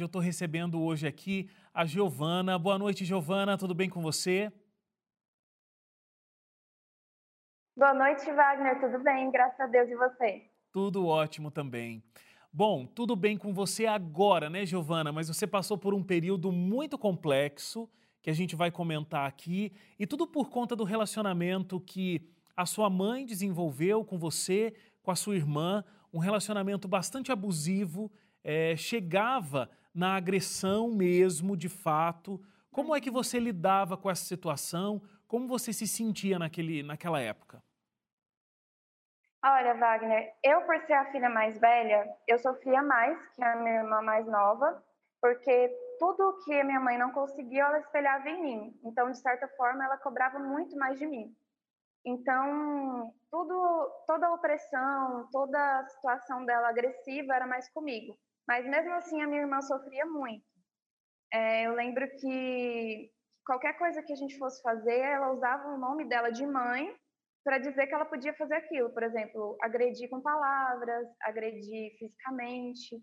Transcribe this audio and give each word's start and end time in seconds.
Eu 0.00 0.06
estou 0.06 0.22
recebendo 0.22 0.80
hoje 0.80 1.08
aqui 1.08 1.50
a 1.74 1.84
Giovana. 1.84 2.56
Boa 2.56 2.78
noite, 2.78 3.04
Giovana. 3.04 3.58
Tudo 3.58 3.74
bem 3.74 3.90
com 3.90 4.00
você? 4.00 4.48
Boa 7.76 7.92
noite, 7.92 8.24
Wagner. 8.30 8.80
Tudo 8.80 9.02
bem? 9.02 9.28
Graças 9.32 9.58
a 9.58 9.66
Deus 9.66 9.90
e 9.90 9.96
você? 9.96 10.48
Tudo 10.70 11.04
ótimo 11.04 11.50
também. 11.50 12.00
Bom, 12.52 12.86
tudo 12.86 13.16
bem 13.16 13.36
com 13.36 13.52
você 13.52 13.86
agora, 13.86 14.48
né, 14.48 14.64
Giovana? 14.64 15.10
Mas 15.10 15.26
você 15.26 15.48
passou 15.48 15.76
por 15.76 15.92
um 15.92 16.04
período 16.04 16.52
muito 16.52 16.96
complexo 16.96 17.90
que 18.22 18.30
a 18.30 18.34
gente 18.34 18.54
vai 18.54 18.70
comentar 18.70 19.26
aqui 19.26 19.72
e 19.98 20.06
tudo 20.06 20.28
por 20.28 20.48
conta 20.48 20.76
do 20.76 20.84
relacionamento 20.84 21.80
que 21.80 22.30
a 22.56 22.66
sua 22.66 22.88
mãe 22.88 23.26
desenvolveu 23.26 24.04
com 24.04 24.16
você, 24.16 24.72
com 25.02 25.10
a 25.10 25.16
sua 25.16 25.34
irmã, 25.34 25.84
um 26.12 26.20
relacionamento 26.20 26.86
bastante 26.86 27.32
abusivo, 27.32 28.12
é, 28.44 28.76
chegava 28.76 29.68
na 29.98 30.14
agressão 30.14 30.88
mesmo, 30.92 31.56
de 31.56 31.68
fato. 31.68 32.40
Como 32.70 32.94
é 32.94 33.00
que 33.00 33.10
você 33.10 33.40
lidava 33.40 33.96
com 33.96 34.08
essa 34.08 34.24
situação? 34.24 35.02
Como 35.26 35.48
você 35.48 35.72
se 35.72 35.88
sentia 35.88 36.38
naquele, 36.38 36.84
naquela 36.84 37.20
época? 37.20 37.60
Olha, 39.44 39.74
Wagner, 39.74 40.32
eu 40.44 40.62
por 40.62 40.80
ser 40.82 40.92
a 40.92 41.10
filha 41.10 41.28
mais 41.28 41.58
velha, 41.58 42.08
eu 42.28 42.38
sofria 42.38 42.80
mais 42.80 43.18
que 43.30 43.42
a 43.42 43.56
minha 43.56 43.80
irmã 43.80 44.00
mais 44.00 44.24
nova, 44.26 44.84
porque 45.20 45.68
tudo 45.98 46.38
que 46.44 46.60
a 46.60 46.64
minha 46.64 46.80
mãe 46.80 46.96
não 46.96 47.10
conseguia, 47.10 47.64
ela 47.64 47.80
espelhava 47.80 48.28
em 48.28 48.40
mim. 48.40 48.80
Então, 48.84 49.10
de 49.10 49.18
certa 49.18 49.48
forma, 49.56 49.84
ela 49.84 49.96
cobrava 49.96 50.38
muito 50.38 50.76
mais 50.76 50.96
de 50.96 51.06
mim. 51.06 51.34
Então, 52.06 53.12
tudo, 53.30 54.04
toda 54.06 54.28
a 54.28 54.34
opressão, 54.34 55.28
toda 55.32 55.80
a 55.80 55.86
situação 55.88 56.44
dela 56.44 56.68
agressiva 56.68 57.34
era 57.34 57.48
mais 57.48 57.68
comigo. 57.70 58.16
Mas 58.48 58.64
mesmo 58.66 58.94
assim, 58.94 59.20
a 59.20 59.26
minha 59.26 59.42
irmã 59.42 59.60
sofria 59.60 60.06
muito. 60.06 60.42
É, 61.30 61.66
eu 61.66 61.74
lembro 61.74 62.08
que 62.18 63.10
qualquer 63.44 63.76
coisa 63.76 64.02
que 64.02 64.12
a 64.12 64.16
gente 64.16 64.38
fosse 64.38 64.62
fazer, 64.62 64.98
ela 64.98 65.30
usava 65.30 65.68
o 65.68 65.76
nome 65.76 66.08
dela 66.08 66.30
de 66.30 66.46
mãe 66.46 66.96
para 67.44 67.58
dizer 67.58 67.86
que 67.86 67.94
ela 67.94 68.06
podia 68.06 68.32
fazer 68.34 68.54
aquilo. 68.54 68.90
Por 68.94 69.02
exemplo, 69.02 69.58
agredir 69.60 70.08
com 70.08 70.22
palavras, 70.22 71.06
agredir 71.20 71.98
fisicamente. 71.98 72.96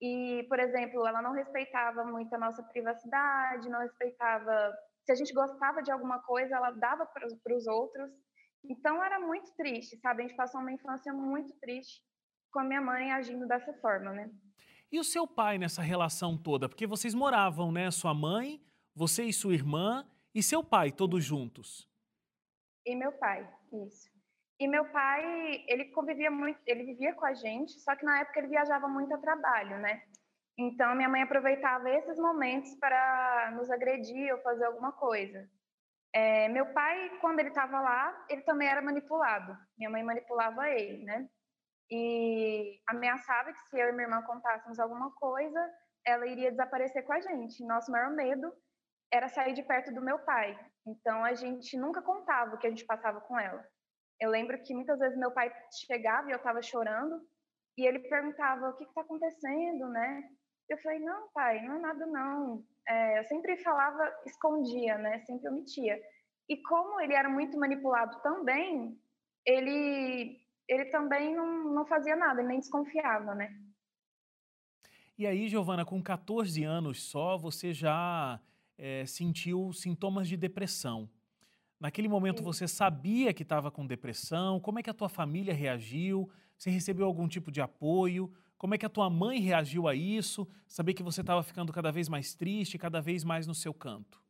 E, 0.00 0.46
por 0.48 0.60
exemplo, 0.60 1.04
ela 1.06 1.20
não 1.20 1.32
respeitava 1.32 2.04
muito 2.04 2.32
a 2.32 2.38
nossa 2.38 2.62
privacidade, 2.62 3.68
não 3.68 3.80
respeitava. 3.80 4.72
Se 5.04 5.10
a 5.10 5.14
gente 5.16 5.32
gostava 5.32 5.82
de 5.82 5.90
alguma 5.90 6.22
coisa, 6.22 6.54
ela 6.54 6.70
dava 6.70 7.04
para 7.04 7.56
os 7.56 7.66
outros. 7.66 8.12
Então 8.64 9.02
era 9.02 9.18
muito 9.18 9.52
triste, 9.56 9.98
sabe? 9.98 10.22
A 10.22 10.26
gente 10.28 10.36
passou 10.36 10.60
uma 10.60 10.72
infância 10.72 11.12
muito 11.12 11.52
triste 11.58 12.00
com 12.52 12.60
a 12.60 12.64
minha 12.64 12.80
mãe 12.80 13.12
agindo 13.12 13.46
dessa 13.48 13.72
forma, 13.74 14.12
né? 14.12 14.30
E 14.94 15.00
o 15.00 15.02
seu 15.02 15.26
pai 15.26 15.58
nessa 15.58 15.82
relação 15.82 16.38
toda? 16.38 16.68
Porque 16.68 16.86
vocês 16.86 17.16
moravam, 17.16 17.72
né? 17.72 17.90
Sua 17.90 18.14
mãe, 18.14 18.60
você 18.94 19.24
e 19.24 19.32
sua 19.32 19.52
irmã 19.52 20.08
e 20.32 20.40
seu 20.40 20.62
pai, 20.62 20.92
todos 20.92 21.24
juntos. 21.24 21.90
E 22.86 22.94
meu 22.94 23.10
pai, 23.10 23.44
isso. 23.72 24.08
E 24.60 24.68
meu 24.68 24.84
pai, 24.92 25.64
ele 25.66 25.86
convivia 25.86 26.30
muito, 26.30 26.60
ele 26.64 26.84
vivia 26.84 27.12
com 27.12 27.26
a 27.26 27.34
gente, 27.34 27.72
só 27.80 27.96
que 27.96 28.04
na 28.04 28.20
época 28.20 28.38
ele 28.38 28.46
viajava 28.46 28.86
muito 28.86 29.12
a 29.12 29.18
trabalho, 29.18 29.80
né? 29.80 30.00
Então 30.56 30.94
minha 30.94 31.08
mãe 31.08 31.22
aproveitava 31.22 31.90
esses 31.90 32.16
momentos 32.16 32.72
para 32.76 33.50
nos 33.56 33.68
agredir 33.72 34.32
ou 34.32 34.40
fazer 34.42 34.66
alguma 34.66 34.92
coisa. 34.92 35.50
É, 36.14 36.48
meu 36.50 36.66
pai, 36.72 37.18
quando 37.20 37.40
ele 37.40 37.48
estava 37.48 37.80
lá, 37.80 38.26
ele 38.30 38.42
também 38.42 38.68
era 38.68 38.80
manipulado. 38.80 39.58
Minha 39.76 39.90
mãe 39.90 40.04
manipulava 40.04 40.70
ele, 40.70 41.02
né? 41.02 41.28
E 41.90 42.80
ameaçava 42.88 43.52
que 43.52 43.60
se 43.68 43.78
eu 43.78 43.88
e 43.88 43.92
minha 43.92 44.04
irmã 44.04 44.22
contássemos 44.22 44.78
alguma 44.78 45.10
coisa, 45.12 45.60
ela 46.06 46.26
iria 46.26 46.50
desaparecer 46.50 47.04
com 47.04 47.12
a 47.12 47.20
gente. 47.20 47.64
Nosso 47.64 47.90
maior 47.90 48.10
medo 48.10 48.52
era 49.12 49.28
sair 49.28 49.54
de 49.54 49.62
perto 49.62 49.92
do 49.92 50.02
meu 50.02 50.18
pai. 50.20 50.58
Então 50.86 51.24
a 51.24 51.34
gente 51.34 51.76
nunca 51.76 52.02
contava 52.02 52.54
o 52.54 52.58
que 52.58 52.66
a 52.66 52.70
gente 52.70 52.84
passava 52.84 53.20
com 53.20 53.38
ela. 53.38 53.64
Eu 54.20 54.30
lembro 54.30 54.60
que 54.62 54.74
muitas 54.74 54.98
vezes 54.98 55.18
meu 55.18 55.32
pai 55.32 55.52
chegava 55.86 56.28
e 56.28 56.32
eu 56.32 56.36
estava 56.36 56.62
chorando 56.62 57.20
e 57.76 57.86
ele 57.86 57.98
perguntava 58.00 58.70
o 58.70 58.76
que 58.76 58.84
está 58.84 59.00
acontecendo, 59.00 59.88
né? 59.88 60.22
Eu 60.68 60.78
falei 60.78 60.98
não, 61.00 61.28
pai, 61.32 61.60
não 61.62 61.76
é 61.76 61.78
nada 61.78 62.06
não. 62.06 62.64
É, 62.88 63.18
eu 63.18 63.24
sempre 63.24 63.56
falava, 63.58 64.12
escondia, 64.24 64.96
né? 64.98 65.18
Sempre 65.20 65.48
omitia. 65.48 66.00
E 66.48 66.60
como 66.62 67.00
ele 67.00 67.14
era 67.14 67.28
muito 67.28 67.58
manipulado 67.58 68.20
também, 68.22 68.98
ele 69.46 70.43
ele 70.68 70.86
também 70.86 71.34
não, 71.34 71.74
não 71.74 71.86
fazia 71.86 72.16
nada, 72.16 72.42
nem 72.42 72.60
desconfiava, 72.60 73.34
né? 73.34 73.54
E 75.16 75.26
aí, 75.26 75.48
Giovana, 75.48 75.84
com 75.84 76.02
14 76.02 76.64
anos 76.64 77.02
só, 77.02 77.38
você 77.38 77.72
já 77.72 78.40
é, 78.76 79.06
sentiu 79.06 79.72
sintomas 79.72 80.26
de 80.26 80.36
depressão. 80.36 81.08
Naquele 81.78 82.08
momento 82.08 82.38
Sim. 82.38 82.44
você 82.44 82.66
sabia 82.66 83.32
que 83.32 83.42
estava 83.42 83.70
com 83.70 83.86
depressão? 83.86 84.58
Como 84.58 84.78
é 84.78 84.82
que 84.82 84.90
a 84.90 84.94
tua 84.94 85.08
família 85.08 85.54
reagiu? 85.54 86.30
Você 86.56 86.70
recebeu 86.70 87.06
algum 87.06 87.28
tipo 87.28 87.52
de 87.52 87.60
apoio? 87.60 88.32
Como 88.56 88.74
é 88.74 88.78
que 88.78 88.86
a 88.86 88.90
tua 88.90 89.10
mãe 89.10 89.38
reagiu 89.38 89.86
a 89.86 89.94
isso? 89.94 90.48
Saber 90.66 90.94
que 90.94 91.02
você 91.02 91.20
estava 91.20 91.42
ficando 91.42 91.72
cada 91.72 91.92
vez 91.92 92.08
mais 92.08 92.34
triste, 92.34 92.78
cada 92.78 93.00
vez 93.00 93.22
mais 93.22 93.46
no 93.46 93.54
seu 93.54 93.74
canto. 93.74 94.22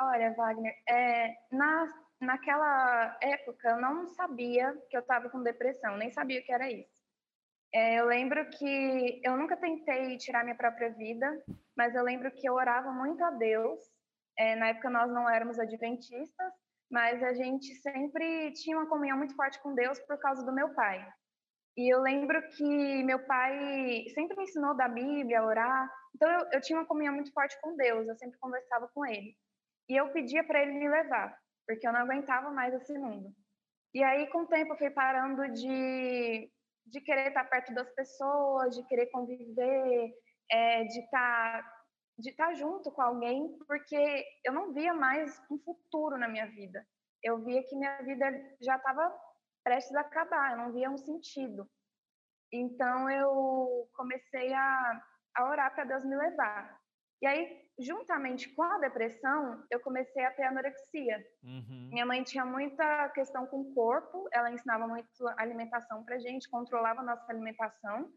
Olha, 0.00 0.32
Wagner, 0.34 0.72
é, 0.88 1.34
na 1.50 1.86
naquela 2.20 3.16
época 3.20 3.70
eu 3.70 3.80
não 3.80 4.06
sabia 4.08 4.74
que 4.88 4.96
eu 4.96 5.00
estava 5.00 5.28
com 5.30 5.42
depressão, 5.42 5.96
nem 5.96 6.10
sabia 6.10 6.40
o 6.40 6.44
que 6.44 6.52
era 6.52 6.70
isso. 6.70 6.98
É, 7.72 8.00
eu 8.00 8.06
lembro 8.06 8.48
que 8.50 9.20
eu 9.22 9.36
nunca 9.36 9.56
tentei 9.56 10.16
tirar 10.16 10.42
minha 10.42 10.56
própria 10.56 10.90
vida, 10.90 11.44
mas 11.76 11.94
eu 11.94 12.02
lembro 12.02 12.30
que 12.30 12.48
eu 12.48 12.54
orava 12.54 12.90
muito 12.92 13.22
a 13.22 13.30
Deus. 13.30 13.78
É, 14.38 14.56
na 14.56 14.68
época 14.68 14.88
nós 14.88 15.10
não 15.12 15.28
éramos 15.28 15.58
adventistas, 15.58 16.52
mas 16.90 17.22
a 17.22 17.34
gente 17.34 17.74
sempre 17.76 18.52
tinha 18.52 18.78
uma 18.78 18.88
comunhão 18.88 19.18
muito 19.18 19.34
forte 19.34 19.60
com 19.62 19.74
Deus 19.74 19.98
por 20.00 20.18
causa 20.18 20.44
do 20.44 20.54
meu 20.54 20.74
pai. 20.74 21.06
E 21.76 21.94
eu 21.94 22.00
lembro 22.00 22.40
que 22.56 23.04
meu 23.04 23.24
pai 23.26 24.04
sempre 24.14 24.36
me 24.36 24.44
ensinou 24.44 24.74
da 24.76 24.88
Bíblia, 24.88 25.40
a 25.40 25.46
orar. 25.46 25.92
Então 26.14 26.28
eu, 26.30 26.46
eu 26.54 26.60
tinha 26.60 26.78
uma 26.78 26.86
comunhão 26.86 27.14
muito 27.14 27.32
forte 27.32 27.56
com 27.60 27.76
Deus, 27.76 28.08
eu 28.08 28.16
sempre 28.16 28.38
conversava 28.38 28.88
com 28.94 29.06
ele. 29.06 29.36
E 29.88 29.96
eu 29.96 30.10
pedia 30.10 30.42
para 30.44 30.62
ele 30.62 30.72
me 30.72 30.88
levar 30.88 31.36
porque 31.68 31.86
eu 31.86 31.92
não 31.92 32.00
aguentava 32.00 32.50
mais 32.50 32.72
esse 32.72 32.98
mundo. 32.98 33.30
E 33.92 34.02
aí, 34.02 34.26
com 34.30 34.42
o 34.42 34.46
tempo, 34.46 34.72
eu 34.72 34.78
fui 34.78 34.90
parando 34.90 35.46
de, 35.52 36.50
de 36.86 37.00
querer 37.02 37.28
estar 37.28 37.44
perto 37.44 37.74
das 37.74 37.90
pessoas, 37.94 38.74
de 38.74 38.82
querer 38.86 39.06
conviver, 39.06 40.10
é, 40.50 40.84
de 40.84 41.00
estar 41.00 41.78
de 42.18 42.30
estar 42.30 42.52
junto 42.54 42.90
com 42.90 43.00
alguém, 43.00 43.56
porque 43.68 44.24
eu 44.44 44.52
não 44.52 44.72
via 44.72 44.92
mais 44.92 45.40
um 45.48 45.56
futuro 45.60 46.18
na 46.18 46.26
minha 46.26 46.46
vida. 46.46 46.84
Eu 47.22 47.44
via 47.44 47.62
que 47.62 47.76
minha 47.76 48.02
vida 48.02 48.26
já 48.60 48.74
estava 48.74 49.16
prestes 49.62 49.94
a 49.94 50.00
acabar, 50.00 50.50
eu 50.50 50.58
não 50.58 50.72
via 50.72 50.90
um 50.90 50.98
sentido. 50.98 51.70
Então 52.52 53.08
eu 53.08 53.88
comecei 53.94 54.52
a, 54.52 55.02
a 55.36 55.48
orar 55.48 55.72
para 55.72 55.84
Deus 55.84 56.04
me 56.04 56.16
levar. 56.16 56.77
E 57.20 57.26
aí, 57.26 57.68
juntamente 57.78 58.48
com 58.54 58.62
a 58.62 58.78
depressão, 58.78 59.64
eu 59.70 59.80
comecei 59.80 60.24
a 60.24 60.30
ter 60.30 60.44
anorexia. 60.44 61.24
Uhum. 61.42 61.88
Minha 61.92 62.06
mãe 62.06 62.22
tinha 62.22 62.44
muita 62.44 63.08
questão 63.10 63.46
com 63.46 63.60
o 63.60 63.74
corpo, 63.74 64.28
ela 64.32 64.52
ensinava 64.52 64.86
muito 64.86 65.08
alimentação 65.36 66.04
pra 66.04 66.18
gente, 66.18 66.48
controlava 66.48 67.00
a 67.00 67.04
nossa 67.04 67.30
alimentação. 67.30 68.12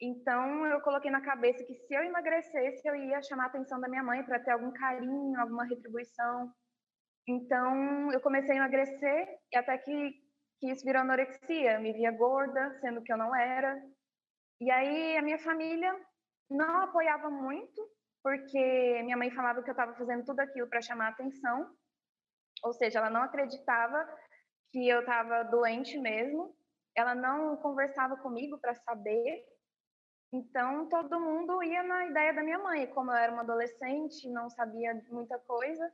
Então, 0.00 0.66
eu 0.66 0.80
coloquei 0.80 1.10
na 1.10 1.22
cabeça 1.22 1.64
que 1.64 1.74
se 1.74 1.94
eu 1.94 2.02
emagrecesse, 2.02 2.86
eu 2.86 2.94
ia 2.94 3.22
chamar 3.22 3.44
a 3.44 3.46
atenção 3.46 3.80
da 3.80 3.88
minha 3.88 4.02
mãe 4.02 4.22
para 4.22 4.38
ter 4.38 4.52
algum 4.52 4.70
carinho, 4.72 5.40
alguma 5.40 5.64
retribuição. 5.64 6.52
Então, 7.26 8.12
eu 8.12 8.20
comecei 8.20 8.52
a 8.54 8.58
emagrecer 8.58 9.28
e 9.52 9.56
até 9.56 9.76
que, 9.78 10.12
que 10.60 10.70
isso 10.70 10.84
virou 10.84 11.02
anorexia. 11.02 11.74
Eu 11.74 11.80
me 11.80 11.92
via 11.92 12.12
gorda, 12.12 12.78
sendo 12.80 13.02
que 13.02 13.12
eu 13.12 13.16
não 13.16 13.34
era. 13.34 13.82
E 14.60 14.70
aí, 14.70 15.16
a 15.16 15.22
minha 15.22 15.38
família 15.38 15.92
não 16.50 16.82
apoiava 16.82 17.30
muito, 17.30 17.82
porque 18.26 19.02
minha 19.04 19.16
mãe 19.16 19.30
falava 19.30 19.62
que 19.62 19.70
eu 19.70 19.72
estava 19.72 19.94
fazendo 19.94 20.24
tudo 20.24 20.40
aquilo 20.40 20.66
para 20.66 20.82
chamar 20.82 21.10
atenção, 21.10 21.72
ou 22.64 22.72
seja, 22.72 22.98
ela 22.98 23.08
não 23.08 23.22
acreditava 23.22 24.04
que 24.72 24.88
eu 24.88 24.98
estava 24.98 25.44
doente 25.44 25.96
mesmo, 25.96 26.52
ela 26.96 27.14
não 27.14 27.56
conversava 27.58 28.16
comigo 28.16 28.58
para 28.58 28.74
saber, 28.74 29.44
então 30.32 30.88
todo 30.88 31.20
mundo 31.20 31.62
ia 31.62 31.84
na 31.84 32.06
ideia 32.06 32.34
da 32.34 32.42
minha 32.42 32.58
mãe, 32.58 32.88
como 32.88 33.12
eu 33.12 33.16
era 33.16 33.32
uma 33.32 33.42
adolescente, 33.42 34.28
não 34.28 34.50
sabia 34.50 35.00
muita 35.08 35.38
coisa, 35.38 35.88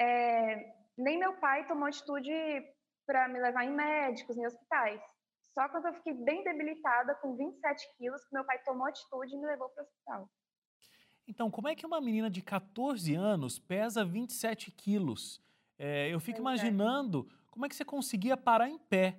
é, 0.00 0.72
nem 0.96 1.18
meu 1.18 1.34
pai 1.34 1.66
tomou 1.66 1.86
atitude 1.86 2.32
para 3.06 3.28
me 3.28 3.38
levar 3.38 3.62
em 3.62 3.74
médicos, 3.74 4.38
em 4.38 4.46
hospitais. 4.46 5.02
Só 5.52 5.68
quando 5.68 5.88
eu 5.88 5.94
fiquei 5.96 6.14
bem 6.14 6.42
debilitada, 6.44 7.14
com 7.16 7.36
27 7.36 7.94
quilos, 7.98 8.24
que 8.24 8.32
meu 8.34 8.44
pai 8.46 8.58
tomou 8.62 8.86
atitude 8.86 9.34
e 9.34 9.38
me 9.38 9.44
levou 9.44 9.68
para 9.68 9.82
o 9.82 9.86
hospital. 9.86 10.30
Então, 11.26 11.50
como 11.50 11.68
é 11.68 11.74
que 11.74 11.86
uma 11.86 12.00
menina 12.00 12.28
de 12.28 12.42
14 12.42 13.14
anos 13.14 13.58
pesa 13.58 14.04
27 14.04 14.70
quilos? 14.70 15.40
É, 15.78 16.08
eu 16.12 16.20
fico 16.20 16.38
é. 16.38 16.40
imaginando 16.40 17.26
como 17.50 17.64
é 17.64 17.68
que 17.68 17.76
você 17.76 17.84
conseguia 17.84 18.36
parar 18.36 18.68
em 18.68 18.78
pé. 18.78 19.18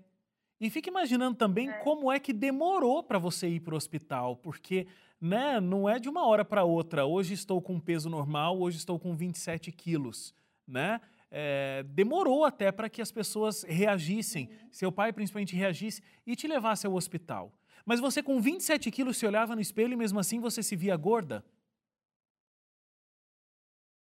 E 0.60 0.69
fico 0.69 0.88
imaginando 0.88 1.36
também 1.36 1.69
é. 1.69 1.74
como 1.80 2.12
é 2.12 2.19
que 2.19 2.31
demorou 2.31 3.04
para 3.04 3.19
você 3.19 3.48
ir 3.48 3.60
para 3.60 3.74
o 3.74 3.78
hospital, 3.78 4.38
porque 4.38 4.88
né, 5.19 5.60
não 5.60 5.90
é 5.90 6.00
de 6.00 6.07
uma 6.07 6.25
hora 6.25 6.46
para 6.46 6.63
outra. 6.63 7.06
Hoje 7.06 7.34
estou 7.34 7.62
com 7.62 7.80
peso 7.80 8.10
normal, 8.10 8.60
hoje 8.60 8.78
estou 8.78 9.00
com 9.00 9.16
27 9.16 9.72
quilos, 9.72 10.34
né? 10.68 11.01
É, 11.31 11.84
demorou 11.90 12.46
até 12.46 12.72
para 12.72 12.88
que 12.88 13.01
as 13.01 13.12
pessoas 13.12 13.63
reagissem, 13.63 14.50
seu 14.72 14.92
pai 14.92 15.12
principalmente 15.12 15.56
reagisse 15.56 16.01
e 16.25 16.36
te 16.36 16.48
levasse 16.48 16.88
ao 16.88 16.94
hospital. 16.94 17.51
Mas 17.86 18.00
você 18.00 18.24
com 18.24 18.40
27 18.40 18.90
quilos 18.90 19.18
se 19.18 19.25
olhava 19.25 19.56
no 19.56 19.62
espelho 19.62 19.94
e 19.94 19.98
mesmo 19.98 20.19
assim 20.19 20.40
você 20.40 20.63
se 20.63 20.75
via 20.75 20.96
gorda? 20.96 21.44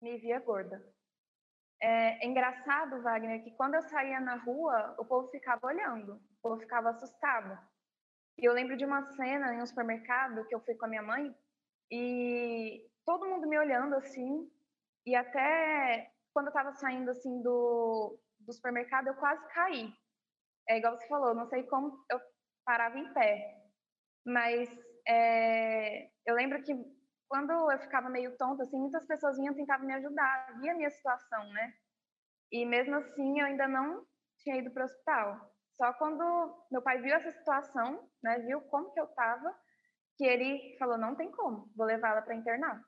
Me 0.06 0.18
via 0.18 0.38
gorda. 0.38 0.80
É, 1.82 2.24
é 2.24 2.26
engraçado, 2.26 3.02
Wagner, 3.02 3.42
que 3.42 3.50
quando 3.56 3.74
eu 3.74 3.82
saía 3.82 4.20
na 4.20 4.36
rua, 4.36 4.94
o 5.00 5.04
povo 5.04 5.28
ficava 5.30 5.66
olhando, 5.66 6.14
o 6.14 6.40
povo 6.40 6.60
ficava 6.60 6.90
assustado. 6.90 7.58
E 8.38 8.44
eu 8.44 8.52
lembro 8.52 8.76
de 8.76 8.84
uma 8.84 9.02
cena 9.02 9.52
em 9.52 9.60
um 9.60 9.66
supermercado 9.66 10.46
que 10.46 10.54
eu 10.54 10.60
fui 10.60 10.76
com 10.76 10.84
a 10.84 10.88
minha 10.88 11.02
mãe 11.02 11.34
e 11.90 12.88
todo 13.04 13.26
mundo 13.26 13.48
me 13.48 13.58
olhando 13.58 13.96
assim, 13.96 14.48
e 15.04 15.16
até 15.16 16.12
quando 16.32 16.46
eu 16.46 16.50
estava 16.50 16.72
saindo 16.74 17.10
assim 17.10 17.42
do, 17.42 18.16
do 18.38 18.52
supermercado, 18.52 19.08
eu 19.08 19.14
quase 19.14 19.44
caí. 19.48 19.92
É 20.68 20.78
igual 20.78 20.96
você 20.96 21.08
falou, 21.08 21.34
não 21.34 21.48
sei 21.48 21.64
como 21.64 22.04
eu 22.12 22.20
parava 22.64 22.96
em 22.96 23.12
pé, 23.12 23.60
mas 24.24 24.70
é, 25.08 26.10
eu 26.24 26.36
lembro 26.36 26.62
que 26.62 26.72
quando 27.28 27.50
eu 27.50 27.78
ficava 27.80 28.08
meio 28.08 28.36
tonta, 28.36 28.62
assim, 28.62 28.78
muitas 28.78 29.06
pessoas 29.06 29.36
vinham 29.36 29.54
tentar 29.54 29.78
me 29.78 29.92
ajudar, 29.94 30.58
via 30.60 30.72
a 30.72 30.76
minha 30.76 30.90
situação, 30.90 31.44
né? 31.52 31.72
E 32.52 32.64
mesmo 32.64 32.94
assim, 32.96 33.40
eu 33.40 33.46
ainda 33.46 33.66
não 33.66 34.04
tinha 34.38 34.56
ido 34.56 34.70
para 34.70 34.82
o 34.82 34.86
hospital. 34.86 35.56
Só 35.76 35.92
quando 35.94 36.64
meu 36.70 36.80
pai 36.80 37.00
viu 37.00 37.14
essa 37.14 37.30
situação, 37.30 38.08
né, 38.22 38.38
viu 38.40 38.60
como 38.62 38.92
que 38.92 39.00
eu 39.00 39.04
estava, 39.04 39.54
que 40.16 40.24
ele 40.24 40.76
falou, 40.78 40.96
não 40.96 41.14
tem 41.14 41.30
como, 41.30 41.70
vou 41.76 41.86
levá-la 41.86 42.22
para 42.22 42.34
internar. 42.34 42.82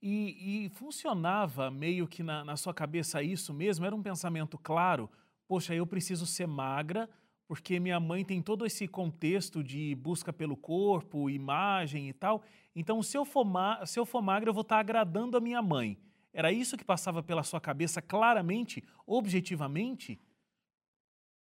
E, 0.00 0.66
e, 0.66 0.68
funcionava 0.70 1.70
meio 1.70 2.06
que 2.06 2.22
na, 2.22 2.44
na 2.44 2.56
sua 2.56 2.72
cabeça 2.72 3.22
isso 3.22 3.52
mesmo? 3.52 3.84
Era 3.84 3.96
um 3.96 4.02
pensamento 4.02 4.58
claro? 4.58 5.10
Poxa, 5.48 5.74
eu 5.74 5.86
preciso 5.86 6.26
ser 6.26 6.46
magra 6.46 7.08
porque 7.46 7.78
minha 7.78 8.00
mãe 8.00 8.24
tem 8.24 8.42
todo 8.42 8.66
esse 8.66 8.88
contexto 8.88 9.62
de 9.62 9.94
busca 9.94 10.32
pelo 10.32 10.56
corpo, 10.56 11.30
imagem 11.30 12.08
e 12.08 12.12
tal. 12.12 12.42
Então, 12.74 13.02
se 13.02 13.16
eu 13.16 13.24
for, 13.24 13.44
ma 13.44 13.84
se 13.86 13.98
eu 13.98 14.04
for 14.04 14.20
magra, 14.20 14.50
eu 14.50 14.54
vou 14.54 14.62
estar 14.62 14.78
agradando 14.78 15.36
a 15.36 15.40
minha 15.40 15.62
mãe. 15.62 15.98
Era 16.32 16.52
isso 16.52 16.76
que 16.76 16.84
passava 16.84 17.22
pela 17.22 17.42
sua 17.42 17.60
cabeça 17.60 18.02
claramente, 18.02 18.86
objetivamente? 19.06 20.20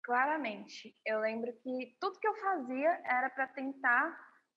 Claramente. 0.03 0.95
Eu 1.05 1.21
lembro 1.21 1.51
que 1.63 1.95
tudo 1.99 2.19
que 2.19 2.27
eu 2.27 2.35
fazia 2.35 3.01
era 3.05 3.29
para 3.29 3.47
tentar 3.47 4.15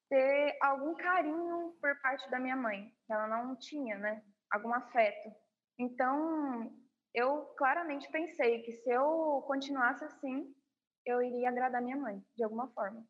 ter 0.08 0.58
algum 0.60 0.94
carinho 0.94 1.76
por 1.80 2.00
parte 2.00 2.28
da 2.30 2.38
minha 2.38 2.56
mãe, 2.56 2.92
que 3.06 3.12
ela 3.12 3.28
não 3.28 3.56
tinha, 3.56 3.96
né? 3.98 4.22
Algum 4.52 4.74
afeto. 4.74 5.30
Então, 5.78 6.72
eu 7.14 7.46
claramente 7.56 8.10
pensei 8.10 8.62
que 8.62 8.72
se 8.72 8.90
eu 8.90 9.42
continuasse 9.46 10.04
assim, 10.04 10.54
eu 11.06 11.22
iria 11.22 11.48
agradar 11.48 11.80
minha 11.80 11.96
mãe, 11.96 12.22
de 12.36 12.42
alguma 12.42 12.68
forma. 12.68 13.06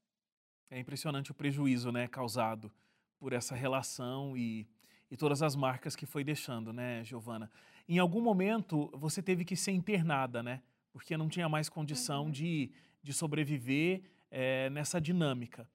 É 0.71 0.79
impressionante 0.79 1.31
o 1.31 1.35
prejuízo, 1.35 1.91
né, 1.91 2.07
causado 2.07 2.71
por 3.19 3.33
essa 3.33 3.55
relação 3.55 4.37
e, 4.37 4.69
e 5.11 5.17
todas 5.17 5.43
as 5.43 5.57
marcas 5.57 5.97
que 5.97 6.07
foi 6.07 6.23
deixando, 6.23 6.73
né, 6.73 7.03
Giovana? 7.05 7.51
Em 7.89 7.99
algum 7.99 8.21
momento 8.21 8.91
você 8.95 9.23
teve 9.23 9.45
que 9.45 9.57
ser 9.57 9.73
internada, 9.73 10.43
né? 10.43 10.63
porque 10.97 11.15
não 11.15 11.29
tinha 11.29 11.47
mais 11.47 11.69
condição 11.69 12.25
uhum. 12.25 12.31
de, 12.31 12.71
de 13.03 13.13
sobreviver 13.13 14.01
é, 14.31 14.71
nessa 14.71 14.99
dinâmica. 14.99 15.69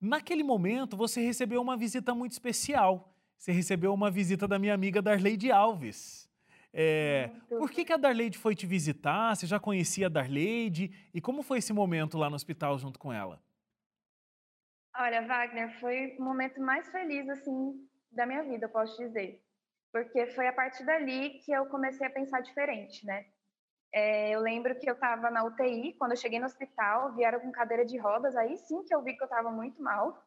Naquele 0.00 0.42
momento, 0.42 0.96
você 0.96 1.20
recebeu 1.20 1.62
uma 1.62 1.76
visita 1.76 2.12
muito 2.12 2.32
especial. 2.32 3.14
Você 3.38 3.52
recebeu 3.52 3.94
uma 3.94 4.10
visita 4.10 4.48
da 4.48 4.58
minha 4.58 4.74
amiga 4.74 5.00
Darleide 5.00 5.52
Alves. 5.52 6.28
É, 6.72 7.30
por 7.48 7.70
que, 7.70 7.84
que 7.84 7.92
a 7.92 7.96
Darleide 7.96 8.38
foi 8.38 8.54
te 8.54 8.66
visitar? 8.66 9.34
Você 9.34 9.46
já 9.46 9.58
conhecia 9.58 10.06
a 10.06 10.10
Darleide? 10.10 10.90
E 11.14 11.20
como 11.20 11.42
foi 11.42 11.58
esse 11.58 11.72
momento 11.72 12.18
lá 12.18 12.28
no 12.28 12.36
hospital 12.36 12.78
junto 12.78 12.98
com 12.98 13.12
ela? 13.12 13.40
Olha, 14.98 15.26
Wagner, 15.26 15.78
foi 15.78 16.16
o 16.18 16.22
momento 16.22 16.60
mais 16.60 16.90
feliz, 16.90 17.28
assim, 17.28 17.74
da 18.10 18.24
minha 18.24 18.42
vida, 18.42 18.68
posso 18.68 18.96
dizer. 18.96 19.42
Porque 19.92 20.26
foi 20.28 20.46
a 20.48 20.52
partir 20.52 20.84
dali 20.84 21.38
que 21.44 21.52
eu 21.52 21.66
comecei 21.66 22.06
a 22.06 22.10
pensar 22.10 22.40
diferente, 22.40 23.04
né? 23.04 23.26
É, 23.92 24.30
eu 24.30 24.40
lembro 24.40 24.78
que 24.78 24.88
eu 24.88 24.94
estava 24.94 25.30
na 25.30 25.44
UTI, 25.44 25.94
quando 25.98 26.12
eu 26.12 26.16
cheguei 26.16 26.38
no 26.38 26.46
hospital, 26.46 27.14
vieram 27.14 27.40
com 27.40 27.52
cadeira 27.52 27.84
de 27.84 27.96
rodas, 27.98 28.36
aí 28.36 28.56
sim 28.56 28.82
que 28.84 28.94
eu 28.94 29.02
vi 29.02 29.14
que 29.16 29.22
eu 29.22 29.26
estava 29.26 29.50
muito 29.50 29.82
mal. 29.82 30.22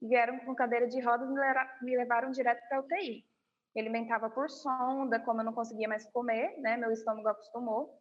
Vieram 0.00 0.38
com 0.40 0.54
cadeira 0.54 0.86
de 0.86 1.00
rodas 1.00 1.28
e 1.28 1.84
me 1.84 1.96
levaram 1.96 2.30
direto 2.30 2.66
para 2.68 2.78
a 2.78 2.80
UTI. 2.80 3.24
Alimentava 3.80 4.28
por 4.30 4.50
sonda, 4.50 5.18
como 5.20 5.40
eu 5.40 5.44
não 5.44 5.52
conseguia 5.52 5.88
mais 5.88 6.04
comer, 6.12 6.58
né, 6.60 6.76
meu 6.76 6.90
estômago 6.90 7.28
acostumou. 7.28 7.98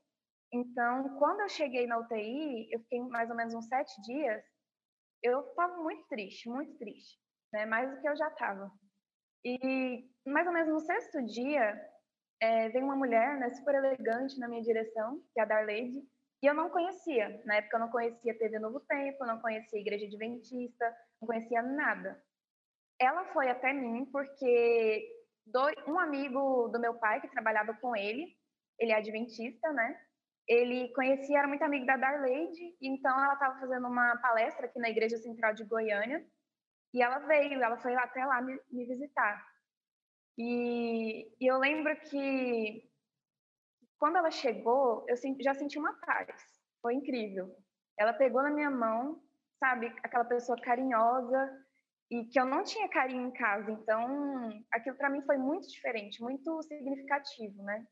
Então, 0.53 1.17
quando 1.17 1.41
eu 1.41 1.49
cheguei 1.49 1.87
na 1.87 1.97
UTI, 1.97 2.69
eu 2.71 2.79
fiquei 2.81 2.99
mais 3.03 3.29
ou 3.29 3.35
menos 3.35 3.53
uns 3.53 3.67
sete 3.67 4.01
dias, 4.01 4.43
eu 5.23 5.39
estava 5.41 5.77
muito 5.77 6.05
triste, 6.07 6.49
muito 6.49 6.77
triste, 6.77 7.17
né, 7.53 7.65
mais 7.65 7.89
do 7.89 8.01
que 8.01 8.07
eu 8.07 8.15
já 8.15 8.27
estava. 8.27 8.71
E 9.45 10.09
mais 10.27 10.45
ou 10.45 10.53
menos 10.53 10.69
no 10.69 10.79
sexto 10.79 11.23
dia, 11.25 11.79
é, 12.41 12.69
veio 12.69 12.85
uma 12.85 12.95
mulher 12.95 13.37
né, 13.37 13.49
super 13.51 13.75
elegante 13.75 14.37
na 14.39 14.47
minha 14.47 14.61
direção, 14.61 15.21
que 15.33 15.39
é 15.39 15.43
a 15.43 15.45
Darleide, 15.45 16.01
e 16.43 16.47
eu 16.47 16.53
não 16.53 16.69
conhecia. 16.69 17.41
Na 17.45 17.55
época 17.55 17.77
eu 17.77 17.81
não 17.81 17.91
conhecia 17.91 18.37
TV 18.37 18.59
Novo 18.59 18.79
Tempo, 18.81 19.25
não 19.25 19.39
conhecia 19.39 19.79
Igreja 19.79 20.05
Adventista, 20.05 20.97
não 21.21 21.27
conhecia 21.27 21.61
nada. 21.61 22.21
Ela 22.99 23.25
foi 23.25 23.49
até 23.49 23.71
mim 23.73 24.05
porque 24.11 25.20
dois, 25.51 25.75
um 25.87 25.99
amigo 25.99 26.67
do 26.69 26.79
meu 26.79 26.93
pai 26.95 27.21
que 27.21 27.29
trabalhava 27.29 27.73
com 27.75 27.95
ele, 27.95 28.35
ele 28.79 28.91
é 28.91 28.95
adventista, 28.95 29.71
né? 29.71 29.99
Ele 30.47 30.91
conhecia, 30.93 31.39
era 31.39 31.47
muito 31.47 31.63
amigo 31.63 31.85
da 31.85 31.97
Darleide, 31.97 32.75
então 32.81 33.11
ela 33.23 33.33
estava 33.33 33.59
fazendo 33.59 33.87
uma 33.87 34.17
palestra 34.17 34.65
aqui 34.65 34.79
na 34.79 34.89
Igreja 34.89 35.17
Central 35.17 35.53
de 35.53 35.63
Goiânia, 35.63 36.25
e 36.93 37.01
ela 37.01 37.19
veio, 37.19 37.61
ela 37.63 37.77
foi 37.77 37.95
até 37.95 38.25
lá 38.25 38.41
me, 38.41 38.59
me 38.69 38.85
visitar. 38.85 39.45
E, 40.37 41.31
e 41.39 41.47
eu 41.47 41.57
lembro 41.57 41.95
que 42.01 42.89
quando 43.99 44.17
ela 44.17 44.31
chegou, 44.31 45.05
eu 45.07 45.15
já 45.41 45.53
senti 45.53 45.77
uma 45.77 45.93
paz. 45.99 46.27
Foi 46.81 46.95
incrível. 46.95 47.55
Ela 47.97 48.13
pegou 48.13 48.41
na 48.41 48.49
minha 48.49 48.71
mão, 48.71 49.21
sabe, 49.59 49.93
aquela 50.03 50.25
pessoa 50.25 50.59
carinhosa 50.59 51.65
e 52.11 52.25
que 52.25 52.39
eu 52.39 52.45
não 52.45 52.63
tinha 52.63 52.89
carinho 52.89 53.27
em 53.27 53.31
casa. 53.31 53.71
Então, 53.71 54.63
aquilo 54.71 54.97
para 54.97 55.09
mim 55.09 55.21
foi 55.23 55.37
muito 55.37 55.67
diferente, 55.67 56.21
muito 56.21 56.61
significativo, 56.63 57.63
né? 57.63 57.87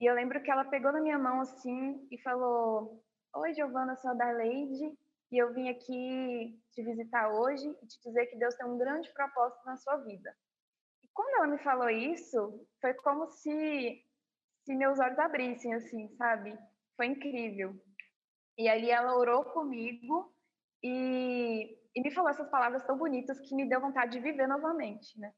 E 0.00 0.06
eu 0.06 0.14
lembro 0.14 0.42
que 0.42 0.50
ela 0.50 0.64
pegou 0.64 0.92
na 0.92 1.00
minha 1.00 1.18
mão 1.18 1.40
assim 1.40 2.06
e 2.10 2.20
falou: 2.20 3.02
Oi, 3.36 3.54
Giovana, 3.54 3.96
sou 3.96 4.10
a 4.10 4.14
Darleide 4.14 4.98
e 5.32 5.38
eu 5.38 5.54
vim 5.54 5.68
aqui 5.68 6.60
te 6.72 6.82
visitar 6.82 7.30
hoje 7.30 7.66
e 7.82 7.86
te 7.86 8.02
dizer 8.02 8.26
que 8.26 8.36
Deus 8.36 8.54
tem 8.56 8.66
um 8.66 8.76
grande 8.76 9.08
propósito 9.14 9.64
na 9.64 9.76
sua 9.76 9.96
vida 9.98 10.34
quando 11.20 11.36
ela 11.36 11.46
me 11.46 11.58
falou 11.58 11.90
isso, 11.90 12.66
foi 12.80 12.94
como 12.94 13.26
se, 13.28 14.02
se 14.64 14.74
meus 14.74 14.98
olhos 14.98 15.18
abrissem, 15.18 15.74
assim, 15.74 16.08
sabe? 16.16 16.58
Foi 16.96 17.06
incrível. 17.06 17.74
E 18.56 18.68
ali 18.68 18.90
ela 18.90 19.16
orou 19.16 19.44
comigo 19.44 20.34
e, 20.82 21.78
e 21.94 22.02
me 22.02 22.10
falou 22.10 22.30
essas 22.30 22.48
palavras 22.48 22.84
tão 22.86 22.96
bonitas 22.96 23.40
que 23.40 23.54
me 23.54 23.68
deu 23.68 23.80
vontade 23.80 24.12
de 24.12 24.20
viver 24.20 24.46
novamente, 24.46 25.18
né? 25.18 25.32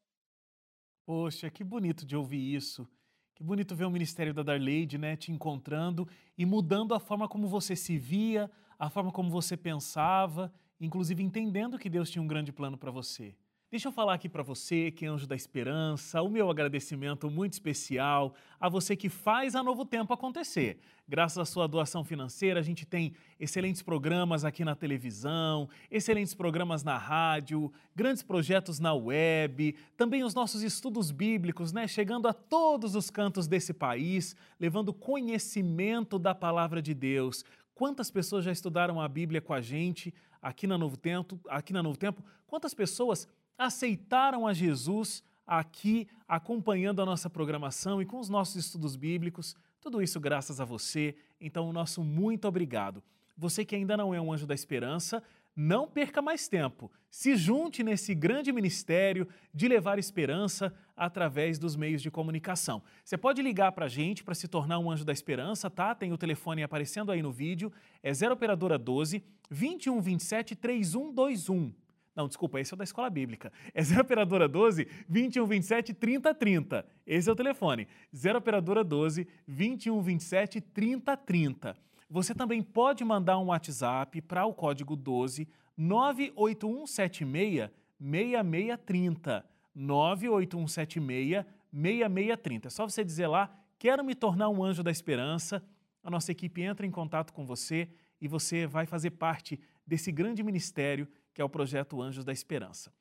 Poxa, 1.07 1.51
que 1.51 1.65
bonito 1.65 2.07
de 2.07 2.17
ouvir 2.17 2.55
isso. 2.55 2.89
Que 3.35 3.43
bonito 3.43 3.75
ver 3.75 3.85
o 3.85 3.91
Ministério 3.91 4.35
da 4.35 4.43
Darleide, 4.43 4.99
né, 4.99 5.17
te 5.17 5.33
encontrando 5.33 6.07
e 6.37 6.45
mudando 6.45 6.95
a 6.95 7.01
forma 7.01 7.29
como 7.29 7.49
você 7.49 7.75
se 7.75 7.99
via, 7.99 8.51
a 8.79 8.91
forma 8.91 9.11
como 9.11 9.31
você 9.31 9.57
pensava, 9.57 10.53
inclusive 10.79 11.23
entendendo 11.23 11.79
que 11.79 11.89
Deus 11.89 12.11
tinha 12.11 12.23
um 12.23 12.27
grande 12.27 12.53
plano 12.53 12.77
para 12.77 12.91
você. 12.91 13.35
Deixa 13.73 13.89
eu 13.89 13.93
falar 13.93 14.13
aqui 14.13 14.29
para 14.29 14.43
você, 14.43 14.91
que 14.91 15.07
é 15.07 15.09
Anjo 15.09 15.27
da 15.27 15.35
Esperança, 15.35 16.21
o 16.21 16.29
meu 16.29 16.51
agradecimento 16.51 17.31
muito 17.31 17.55
especial 17.55 18.35
a 18.61 18.69
você 18.69 18.95
que 18.95 19.09
faz 19.09 19.55
a 19.55 19.63
Novo 19.63 19.87
Tempo 19.87 20.13
acontecer. 20.13 20.79
Graças 21.09 21.39
à 21.39 21.47
sua 21.47 21.67
doação 21.67 22.05
financeira, 22.05 22.61
a 22.61 22.63
gente 22.63 22.85
tem 22.85 23.15
excelentes 23.41 23.81
programas 23.81 24.45
aqui 24.45 24.63
na 24.63 24.75
televisão, 24.75 25.71
excelentes 25.91 26.35
programas 26.35 26.85
na 26.85 26.99
rádio, 26.99 27.73
grandes 27.97 28.23
projetos 28.23 28.79
na 28.79 28.93
web, 28.93 29.75
também 29.97 30.23
os 30.23 30.35
nossos 30.35 30.63
estudos 30.63 31.11
bíblicos, 31.11 31.73
né, 31.73 31.89
chegando 31.89 32.29
a 32.29 32.35
todos 32.35 32.95
os 32.95 33.09
cantos 33.09 33.47
desse 33.49 33.73
país, 33.73 34.37
levando 34.61 34.93
conhecimento 34.93 36.19
da 36.19 36.35
palavra 36.35 36.83
de 36.83 36.93
Deus. 36.93 37.43
Quantas 37.75 38.11
pessoas 38.11 38.45
já 38.45 38.53
estudaram 38.53 39.01
a 39.01 39.09
Bíblia 39.09 39.41
com 39.41 39.55
a 39.55 39.63
gente 39.63 40.13
aqui 40.43 40.67
na 40.67 40.77
Novo 40.77 40.99
Tempo? 40.99 41.41
Aqui 41.49 41.73
na 41.73 41.83
Novo 41.83 41.97
Tempo? 41.97 42.23
Quantas 42.47 42.75
pessoas 42.75 43.27
aceitaram 43.65 44.47
a 44.47 44.53
Jesus 44.53 45.23
aqui 45.47 46.09
acompanhando 46.29 47.03
a 47.03 47.07
nossa 47.07 47.29
programação 47.29 48.01
e 48.01 48.07
com 48.07 48.19
os 48.19 48.29
nossos 48.29 48.57
estudos 48.57 48.97
bíblicos. 48.97 49.55
Tudo 49.81 50.01
isso 50.01 50.21
graças 50.21 50.61
a 50.61 50.65
você. 50.65 51.15
Então, 51.41 51.69
o 51.69 51.73
nosso 51.73 52.03
muito 52.03 52.47
obrigado. 52.47 53.03
Você 53.37 53.65
que 53.65 53.75
ainda 53.75 53.97
não 53.97 54.15
é 54.15 54.21
um 54.21 54.33
anjo 54.33 54.47
da 54.47 54.55
esperança, 54.55 55.23
não 55.55 55.87
perca 55.87 56.23
mais 56.23 56.49
tempo. 56.49 56.91
Se 57.11 57.37
junte 57.37 57.83
nesse 57.83 58.15
grande 58.15 58.53
ministério 58.53 59.29
de 59.53 59.69
levar 59.69 59.99
esperança 59.99 60.73
através 60.97 61.59
dos 61.59 61.77
meios 61.77 62.01
de 62.01 62.11
comunicação. 62.11 62.83
Você 63.05 63.19
pode 63.19 63.43
ligar 63.43 63.73
para 63.73 63.87
a 63.87 63.89
gente 63.89 64.25
para 64.25 64.35
se 64.35 64.49
tornar 64.49 64.79
um 64.79 64.91
anjo 64.91 65.05
da 65.05 65.13
esperança, 65.13 65.69
tá? 65.69 65.95
Tem 65.95 66.13
o 66.13 66.19
telefone 66.19 66.63
aparecendo 66.63 67.13
aí 67.13 67.21
no 67.21 67.33
vídeo, 67.33 67.71
é 68.03 68.13
0 68.15 68.33
operadora 68.33 68.79
12 68.79 69.23
2127 69.51 70.57
3121. 70.57 71.82
Não, 72.15 72.29
desculpa, 72.29 72.61
esse 72.61 72.73
é 72.73 72.75
o 72.75 72.79
da 72.79 72.85
Escola 72.85 73.09
Bíblica. 73.09 73.51
É 73.73 73.83
0 73.83 74.03
operadora 74.03 74.47
12 74.47 74.85
2127 75.09 75.95
3030. 75.95 76.87
Esse 77.07 77.29
é 77.29 77.33
o 77.33 77.37
telefone. 77.37 77.89
0 78.15 78.39
operadora 78.39 78.85
12 78.85 79.27
2127 79.49 80.61
3030. 80.61 81.77
Você 82.11 82.35
também 82.35 82.63
pode 82.63 83.03
mandar 83.05 83.39
um 83.39 83.47
WhatsApp 83.47 84.21
para 84.21 84.45
o 84.45 84.53
código 84.53 84.95
12 84.95 85.49
98176 85.77 87.71
6630. 87.99 89.45
98176 89.75 91.47
6630. 91.73 92.69
É 92.69 92.71
só 92.71 92.87
você 92.87 93.03
dizer 93.03 93.27
lá, 93.27 93.51
quero 93.79 94.05
me 94.05 94.15
tornar 94.15 94.51
um 94.51 94.63
anjo 94.63 94.83
da 94.83 94.91
esperança. 94.91 95.65
A 96.05 96.11
nossa 96.11 96.31
equipe 96.31 96.61
entra 96.61 96.85
em 96.85 96.91
contato 96.91 97.33
com 97.33 97.47
você 97.47 97.89
e 98.21 98.29
você 98.29 98.67
vai 98.67 98.85
fazer 98.85 99.13
parte 99.13 99.59
desse 99.87 100.13
grande 100.13 100.43
ministério 100.43 101.09
que 101.35 101.41
é 101.41 101.45
o 101.45 101.49
projeto 101.49 102.01
Anjos 102.01 102.25
da 102.25 102.33
Esperança. 102.33 102.93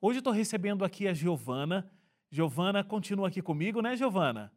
Hoje 0.00 0.18
estou 0.18 0.32
recebendo 0.32 0.84
aqui 0.84 1.08
a 1.08 1.14
Giovana. 1.14 1.90
Giovana 2.30 2.84
continua 2.84 3.28
aqui 3.28 3.42
comigo, 3.42 3.82
né, 3.82 3.96
Giovana? 3.96 4.52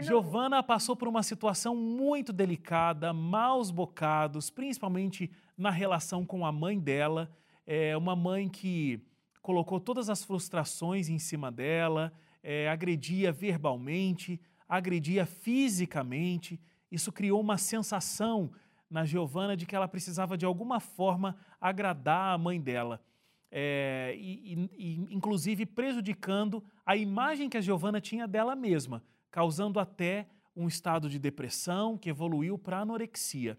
Giovana 0.00 0.62
passou 0.62 0.94
por 0.94 1.08
uma 1.08 1.22
situação 1.22 1.74
muito 1.74 2.32
delicada, 2.32 3.12
maus 3.12 3.70
bocados, 3.70 4.50
principalmente 4.50 5.30
na 5.56 5.70
relação 5.70 6.24
com 6.24 6.44
a 6.44 6.52
mãe 6.52 6.78
dela. 6.78 7.30
É 7.66 7.96
uma 7.96 8.14
mãe 8.14 8.48
que 8.48 9.00
colocou 9.40 9.80
todas 9.80 10.10
as 10.10 10.22
frustrações 10.22 11.08
em 11.08 11.18
cima 11.18 11.50
dela, 11.50 12.12
é, 12.42 12.68
agredia 12.68 13.32
verbalmente, 13.32 14.40
agredia 14.68 15.24
fisicamente. 15.24 16.60
Isso 16.90 17.10
criou 17.10 17.40
uma 17.40 17.56
sensação 17.56 18.52
na 18.88 19.04
Giovana 19.04 19.56
de 19.56 19.66
que 19.66 19.74
ela 19.74 19.88
precisava 19.88 20.36
de 20.36 20.44
alguma 20.44 20.80
forma 20.80 21.36
agradar 21.60 22.34
a 22.34 22.38
mãe 22.38 22.60
dela. 22.60 23.02
É, 23.50 24.14
e, 24.18 24.68
e, 24.76 24.94
inclusive 25.14 25.64
prejudicando 25.64 26.62
a 26.84 26.96
imagem 26.96 27.48
que 27.48 27.56
a 27.56 27.60
Giovana 27.60 28.00
tinha 28.00 28.26
dela 28.26 28.56
mesma 28.56 29.02
causando 29.30 29.78
até 29.78 30.26
um 30.56 30.66
estado 30.66 31.10
de 31.10 31.18
depressão 31.18 31.98
que 31.98 32.08
evoluiu 32.08 32.56
para 32.56 32.78
anorexia. 32.78 33.58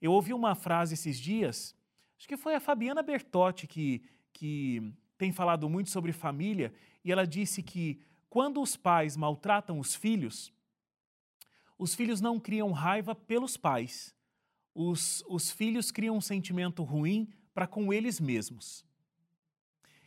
Eu 0.00 0.12
ouvi 0.12 0.32
uma 0.32 0.54
frase 0.54 0.94
esses 0.94 1.18
dias, 1.18 1.76
acho 2.16 2.26
que 2.26 2.36
foi 2.36 2.54
a 2.54 2.60
Fabiana 2.60 3.02
Bertotti 3.02 3.66
que, 3.66 4.02
que 4.32 4.82
tem 5.18 5.30
falado 5.30 5.68
muito 5.68 5.90
sobre 5.90 6.12
família, 6.12 6.72
e 7.04 7.12
ela 7.12 7.26
disse 7.26 7.62
que 7.62 8.00
quando 8.30 8.62
os 8.62 8.74
pais 8.74 9.16
maltratam 9.18 9.78
os 9.78 9.94
filhos, 9.94 10.50
os 11.78 11.94
filhos 11.94 12.20
não 12.20 12.40
criam 12.40 12.72
raiva 12.72 13.14
pelos 13.14 13.56
pais, 13.56 14.14
os, 14.80 15.24
os 15.26 15.50
filhos 15.50 15.90
criam 15.90 16.16
um 16.16 16.20
sentimento 16.20 16.84
ruim 16.84 17.28
para 17.52 17.66
com 17.66 17.92
eles 17.92 18.20
mesmos. 18.20 18.84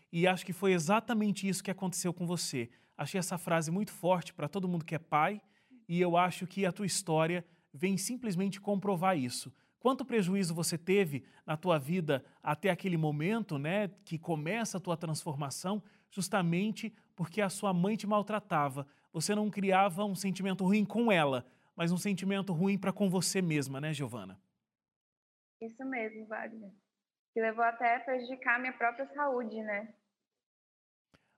E 0.09 0.25
acho 0.25 0.45
que 0.45 0.53
foi 0.53 0.71
exatamente 0.71 1.45
isso 1.45 1.61
que 1.61 1.69
aconteceu 1.69 2.13
com 2.13 2.25
você. 2.25 2.69
Achei 2.97 3.19
essa 3.19 3.37
frase 3.37 3.69
muito 3.69 3.91
forte 3.91 4.33
para 4.33 4.47
todo 4.47 4.69
mundo 4.69 4.85
que 4.85 4.95
é 4.95 4.99
pai 4.99 5.41
e 5.89 5.99
eu 5.99 6.15
acho 6.15 6.47
que 6.47 6.65
a 6.65 6.71
tua 6.71 6.85
história 6.85 7.45
vem 7.73 7.97
simplesmente 7.97 8.61
comprovar 8.61 9.17
isso. 9.17 9.53
Quanto 9.77 10.05
prejuízo 10.05 10.55
você 10.55 10.77
teve 10.77 11.25
na 11.45 11.57
tua 11.57 11.77
vida 11.77 12.23
até 12.41 12.69
aquele 12.69 12.95
momento, 12.95 13.57
né, 13.57 13.89
que 14.05 14.17
começa 14.17 14.77
a 14.77 14.81
tua 14.81 14.95
transformação, 14.95 15.83
justamente 16.09 16.93
porque 17.13 17.41
a 17.41 17.49
sua 17.49 17.73
mãe 17.73 17.97
te 17.97 18.07
maltratava. 18.07 18.87
Você 19.11 19.35
não 19.35 19.49
criava 19.49 20.05
um 20.05 20.15
sentimento 20.15 20.63
ruim 20.63 20.85
com 20.85 21.11
ela, 21.11 21.45
mas 21.75 21.91
um 21.91 21.97
sentimento 21.97 22.53
ruim 22.53 22.77
para 22.77 22.93
com 22.93 23.09
você 23.09 23.41
mesma, 23.41 23.81
né, 23.81 23.93
Giovana? 23.93 24.39
Isso 25.61 25.85
mesmo, 25.85 26.25
Wagner. 26.25 26.71
Que 27.33 27.41
levou 27.41 27.63
até 27.63 27.95
a 27.95 27.99
prejudicar 27.99 28.59
minha 28.59 28.73
própria 28.73 29.07
saúde, 29.13 29.61
né? 29.61 29.93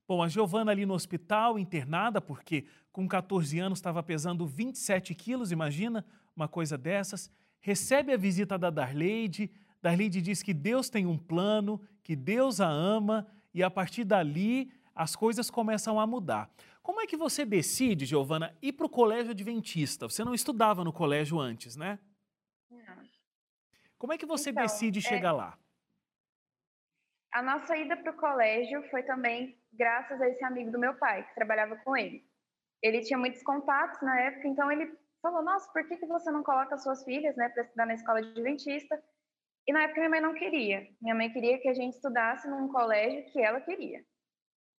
Bom, 0.07 0.23
a 0.23 0.27
Giovana 0.27 0.71
ali 0.71 0.85
no 0.85 0.93
hospital, 0.93 1.59
internada, 1.59 2.21
porque 2.21 2.65
com 2.91 3.07
14 3.07 3.59
anos 3.59 3.79
estava 3.79 4.01
pesando 4.01 4.45
27 4.45 5.13
quilos, 5.13 5.51
imagina 5.51 6.05
uma 6.35 6.47
coisa 6.47 6.77
dessas. 6.77 7.31
Recebe 7.59 8.13
a 8.13 8.17
visita 8.17 8.57
da 8.57 8.69
Darleide. 8.69 9.51
Darleide 9.81 10.21
diz 10.21 10.41
que 10.41 10.53
Deus 10.53 10.89
tem 10.89 11.05
um 11.05 11.17
plano, 11.17 11.81
que 12.01 12.15
Deus 12.15 12.59
a 12.59 12.67
ama 12.67 13.27
e 13.53 13.63
a 13.63 13.69
partir 13.69 14.03
dali 14.03 14.71
as 14.95 15.15
coisas 15.15 15.49
começam 15.49 15.99
a 15.99 16.07
mudar. 16.07 16.49
Como 16.81 16.99
é 16.99 17.07
que 17.07 17.15
você 17.15 17.45
decide, 17.45 18.05
Giovana, 18.05 18.55
ir 18.61 18.73
para 18.73 18.85
o 18.85 18.89
colégio 18.89 19.31
adventista? 19.31 20.07
Você 20.07 20.23
não 20.23 20.33
estudava 20.33 20.83
no 20.83 20.91
colégio 20.91 21.39
antes, 21.39 21.75
né? 21.75 21.97
Como 24.03 24.11
é 24.11 24.17
que 24.17 24.25
você 24.25 24.49
então, 24.49 24.63
decide 24.63 24.99
é... 24.99 25.01
chegar 25.01 25.31
lá? 25.31 25.57
A 27.33 27.41
nossa 27.41 27.77
ida 27.77 27.95
para 27.95 28.11
o 28.11 28.17
colégio 28.17 28.83
foi 28.89 29.01
também 29.03 29.57
graças 29.71 30.19
a 30.19 30.27
esse 30.27 30.43
amigo 30.43 30.71
do 30.71 30.77
meu 30.77 30.93
pai, 30.95 31.25
que 31.25 31.33
trabalhava 31.33 31.77
com 31.77 31.95
ele. 31.95 32.21
Ele 32.81 32.99
tinha 32.99 33.17
muitos 33.17 33.41
contatos 33.43 34.01
na 34.01 34.19
época, 34.19 34.45
então 34.45 34.69
ele 34.69 34.93
falou: 35.21 35.41
Nossa, 35.41 35.71
por 35.71 35.87
que, 35.87 35.95
que 35.95 36.05
você 36.05 36.29
não 36.31 36.43
coloca 36.43 36.77
suas 36.77 37.01
filhas 37.05 37.33
né, 37.37 37.47
para 37.47 37.63
estudar 37.63 37.85
na 37.85 37.93
escola 37.93 38.21
de 38.21 38.27
adventista? 38.31 39.01
E 39.65 39.71
na 39.71 39.83
época 39.83 40.01
minha 40.01 40.09
mãe 40.09 40.19
não 40.19 40.33
queria. 40.33 40.85
Minha 41.01 41.15
mãe 41.15 41.31
queria 41.31 41.57
que 41.61 41.69
a 41.69 41.73
gente 41.73 41.93
estudasse 41.93 42.45
num 42.49 42.67
colégio 42.67 43.31
que 43.31 43.41
ela 43.41 43.61
queria. 43.61 44.03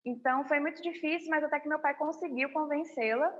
Então 0.05 0.45
foi 0.49 0.59
muito 0.59 0.81
difícil, 0.81 1.29
mas 1.29 1.45
até 1.45 1.61
que 1.61 1.69
meu 1.69 1.79
pai 1.79 1.95
conseguiu 1.95 2.51
convencê-la 2.51 3.33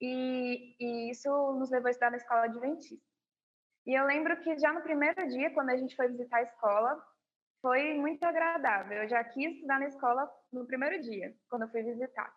e, 0.00 0.74
e, 0.80 1.10
isso 1.12 1.30
nos 1.52 1.70
levou 1.70 1.86
a 1.86 1.90
estudar 1.92 2.10
na 2.10 2.16
escola 2.16 2.46
adventista. 2.46 3.09
E 3.86 3.98
eu 3.98 4.04
lembro 4.04 4.38
que 4.40 4.58
já 4.58 4.72
no 4.72 4.82
primeiro 4.82 5.26
dia, 5.28 5.52
quando 5.52 5.70
a 5.70 5.76
gente 5.76 5.96
foi 5.96 6.08
visitar 6.08 6.38
a 6.38 6.42
escola, 6.42 7.02
foi 7.60 7.94
muito 7.94 8.22
agradável. 8.24 9.02
Eu 9.02 9.08
já 9.08 9.22
quis 9.24 9.54
estudar 9.54 9.78
na 9.78 9.86
escola 9.86 10.30
no 10.52 10.66
primeiro 10.66 11.00
dia, 11.02 11.34
quando 11.48 11.62
eu 11.62 11.70
fui 11.70 11.82
visitar. 11.82 12.34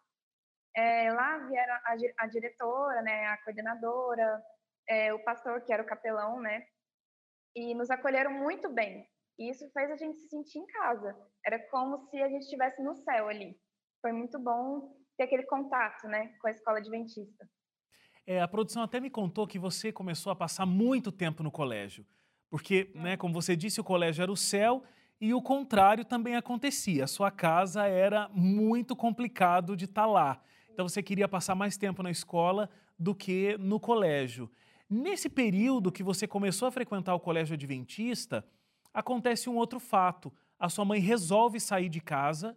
É, 0.75 1.11
lá 1.11 1.37
vieram 1.47 1.73
a, 1.73 1.95
a, 2.19 2.27
diretora, 2.27 3.01
né, 3.01 3.27
a 3.27 3.37
coordenadora, 3.43 4.43
é, 4.87 5.13
o 5.13 5.23
pastor, 5.23 5.61
que 5.61 5.71
era 5.71 5.83
o 5.83 5.85
capelão, 5.85 6.39
né, 6.39 6.65
e 7.55 7.75
nos 7.75 7.91
acolheram 7.91 8.31
muito 8.31 8.69
bem. 8.69 9.07
E 9.37 9.49
isso 9.49 9.69
fez 9.71 9.91
a 9.91 9.95
gente 9.95 10.17
se 10.17 10.29
sentir 10.29 10.59
em 10.59 10.65
casa. 10.67 11.15
Era 11.45 11.59
como 11.69 11.99
se 12.09 12.21
a 12.21 12.27
gente 12.27 12.43
estivesse 12.43 12.81
no 12.83 12.95
céu 12.95 13.27
ali. 13.27 13.59
Foi 14.01 14.11
muito 14.11 14.39
bom 14.39 14.95
ter 15.17 15.23
aquele 15.23 15.43
contato, 15.43 16.07
né, 16.07 16.35
com 16.39 16.47
a 16.47 16.51
escola 16.51 16.79
adventista. 16.79 17.47
É, 18.25 18.41
a 18.41 18.47
produção 18.47 18.83
até 18.83 18.99
me 18.99 19.09
contou 19.09 19.45
que 19.45 19.59
você 19.59 19.91
começou 19.91 20.31
a 20.31 20.35
passar 20.35 20.65
muito 20.65 21.11
tempo 21.11 21.43
no 21.43 21.51
colégio, 21.51 22.05
porque, 22.49 22.89
né, 22.95 23.17
como 23.17 23.33
você 23.33 23.55
disse, 23.55 23.81
o 23.81 23.83
colégio 23.83 24.21
era 24.21 24.31
o 24.31 24.37
céu 24.37 24.83
e 25.19 25.33
o 25.33 25.41
contrário 25.41 26.05
também 26.05 26.35
acontecia. 26.35 27.03
A 27.03 27.07
sua 27.07 27.31
casa 27.31 27.85
era 27.85 28.29
muito 28.33 28.95
complicado 28.95 29.75
de 29.75 29.85
estar 29.85 30.03
tá 30.03 30.07
lá. 30.07 30.41
Então 30.71 30.87
você 30.87 31.03
queria 31.03 31.27
passar 31.27 31.55
mais 31.55 31.77
tempo 31.77 32.01
na 32.01 32.11
escola 32.11 32.69
do 32.97 33.13
que 33.13 33.57
no 33.57 33.79
colégio. 33.79 34.49
Nesse 34.89 35.29
período 35.29 35.91
que 35.91 36.03
você 36.03 36.27
começou 36.27 36.67
a 36.67 36.71
frequentar 36.71 37.15
o 37.15 37.19
colégio 37.19 37.53
adventista, 37.53 38.45
acontece 38.93 39.49
um 39.49 39.55
outro 39.55 39.79
fato. 39.79 40.31
A 40.59 40.69
sua 40.69 40.85
mãe 40.85 40.99
resolve 40.99 41.59
sair 41.59 41.89
de 41.89 41.99
casa 41.99 42.55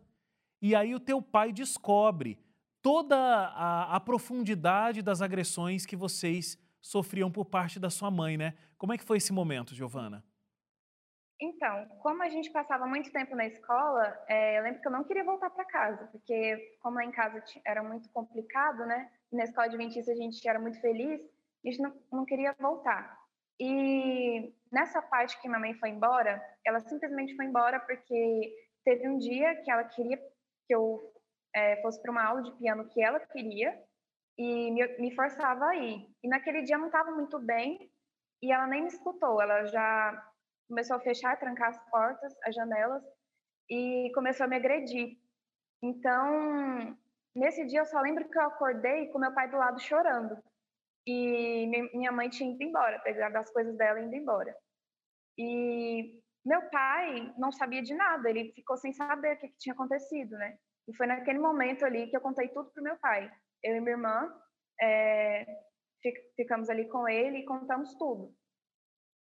e 0.60 0.74
aí 0.74 0.94
o 0.94 1.00
teu 1.00 1.20
pai 1.20 1.52
descobre 1.52 2.38
toda 2.82 3.16
a, 3.16 3.96
a 3.96 4.00
profundidade 4.00 5.02
das 5.02 5.20
agressões 5.20 5.84
que 5.84 5.96
vocês 5.96 6.58
sofriam 6.80 7.30
por 7.30 7.44
parte 7.44 7.80
da 7.80 7.90
sua 7.90 8.10
mãe, 8.10 8.36
né? 8.36 8.54
Como 8.78 8.92
é 8.92 8.98
que 8.98 9.04
foi 9.04 9.16
esse 9.16 9.32
momento, 9.32 9.74
Giovana? 9.74 10.24
Então, 11.40 11.86
como 12.00 12.22
a 12.22 12.28
gente 12.30 12.50
passava 12.50 12.86
muito 12.86 13.12
tempo 13.12 13.36
na 13.36 13.46
escola, 13.46 14.16
é, 14.26 14.58
eu 14.58 14.62
lembro 14.62 14.80
que 14.80 14.88
eu 14.88 14.92
não 14.92 15.04
queria 15.04 15.24
voltar 15.24 15.50
para 15.50 15.66
casa, 15.66 16.06
porque 16.06 16.78
como 16.80 16.96
lá 16.96 17.04
em 17.04 17.10
casa 17.10 17.42
era 17.66 17.82
muito 17.82 18.08
complicado, 18.10 18.86
né? 18.86 19.10
Na 19.30 19.44
escola 19.44 19.66
adventista 19.66 20.12
a 20.12 20.14
gente 20.14 20.48
era 20.48 20.58
muito 20.58 20.80
feliz, 20.80 21.20
a 21.20 21.68
gente 21.68 21.82
não, 21.82 21.92
não 22.10 22.24
queria 22.24 22.54
voltar. 22.58 23.18
E 23.60 24.54
nessa 24.72 25.02
parte 25.02 25.40
que 25.40 25.48
minha 25.48 25.60
mãe 25.60 25.74
foi 25.74 25.90
embora, 25.90 26.42
ela 26.64 26.80
simplesmente 26.80 27.36
foi 27.36 27.44
embora 27.44 27.80
porque 27.80 28.54
teve 28.84 29.06
um 29.08 29.18
dia 29.18 29.56
que 29.62 29.70
ela 29.70 29.84
queria 29.84 30.16
que 30.16 30.74
eu 30.74 31.12
é, 31.56 31.80
fosse 31.80 32.00
para 32.02 32.12
uma 32.12 32.22
aula 32.22 32.42
de 32.42 32.52
piano 32.58 32.86
que 32.90 33.02
ela 33.02 33.18
queria 33.18 33.74
e 34.38 34.70
me, 34.70 34.86
me 34.98 35.14
forçava 35.14 35.64
a 35.68 35.76
ir. 35.76 36.06
E 36.22 36.28
naquele 36.28 36.62
dia 36.62 36.76
não 36.76 36.86
estava 36.86 37.10
muito 37.10 37.38
bem 37.38 37.90
e 38.42 38.52
ela 38.52 38.66
nem 38.66 38.82
me 38.82 38.88
escutou, 38.88 39.40
ela 39.40 39.64
já 39.64 40.30
começou 40.68 40.96
a 40.96 41.00
fechar, 41.00 41.38
trancar 41.38 41.70
as 41.70 41.90
portas, 41.90 42.34
as 42.44 42.54
janelas 42.54 43.02
e 43.70 44.12
começou 44.14 44.44
a 44.44 44.48
me 44.48 44.56
agredir. 44.56 45.16
Então, 45.82 46.94
nesse 47.34 47.64
dia 47.66 47.80
eu 47.80 47.86
só 47.86 48.00
lembro 48.00 48.28
que 48.28 48.38
eu 48.38 48.42
acordei 48.42 49.06
com 49.06 49.18
meu 49.18 49.32
pai 49.32 49.48
do 49.48 49.56
lado 49.56 49.80
chorando. 49.80 50.36
E 51.06 51.66
minha 51.94 52.12
mãe 52.12 52.28
tinha 52.28 52.52
ido 52.52 52.62
embora, 52.62 52.98
pegado 52.98 53.38
as 53.38 53.50
coisas 53.50 53.76
dela 53.78 53.98
e 54.00 54.04
indo 54.04 54.14
embora. 54.14 54.54
E 55.38 56.20
meu 56.44 56.68
pai 56.68 57.32
não 57.38 57.50
sabia 57.50 57.80
de 57.80 57.94
nada, 57.94 58.28
ele 58.28 58.52
ficou 58.52 58.76
sem 58.76 58.92
saber 58.92 59.36
o 59.36 59.38
que, 59.38 59.48
que 59.48 59.58
tinha 59.58 59.72
acontecido, 59.72 60.36
né? 60.36 60.58
E 60.88 60.96
foi 60.96 61.06
naquele 61.06 61.38
momento 61.38 61.84
ali 61.84 62.08
que 62.08 62.16
eu 62.16 62.20
contei 62.20 62.48
tudo 62.48 62.70
pro 62.70 62.82
meu 62.82 62.96
pai. 62.98 63.30
Eu 63.62 63.76
e 63.76 63.80
minha 63.80 63.92
irmã 63.92 64.32
é, 64.80 65.44
ficamos 66.36 66.68
ali 66.68 66.88
com 66.88 67.08
ele 67.08 67.38
e 67.38 67.44
contamos 67.44 67.94
tudo. 67.96 68.34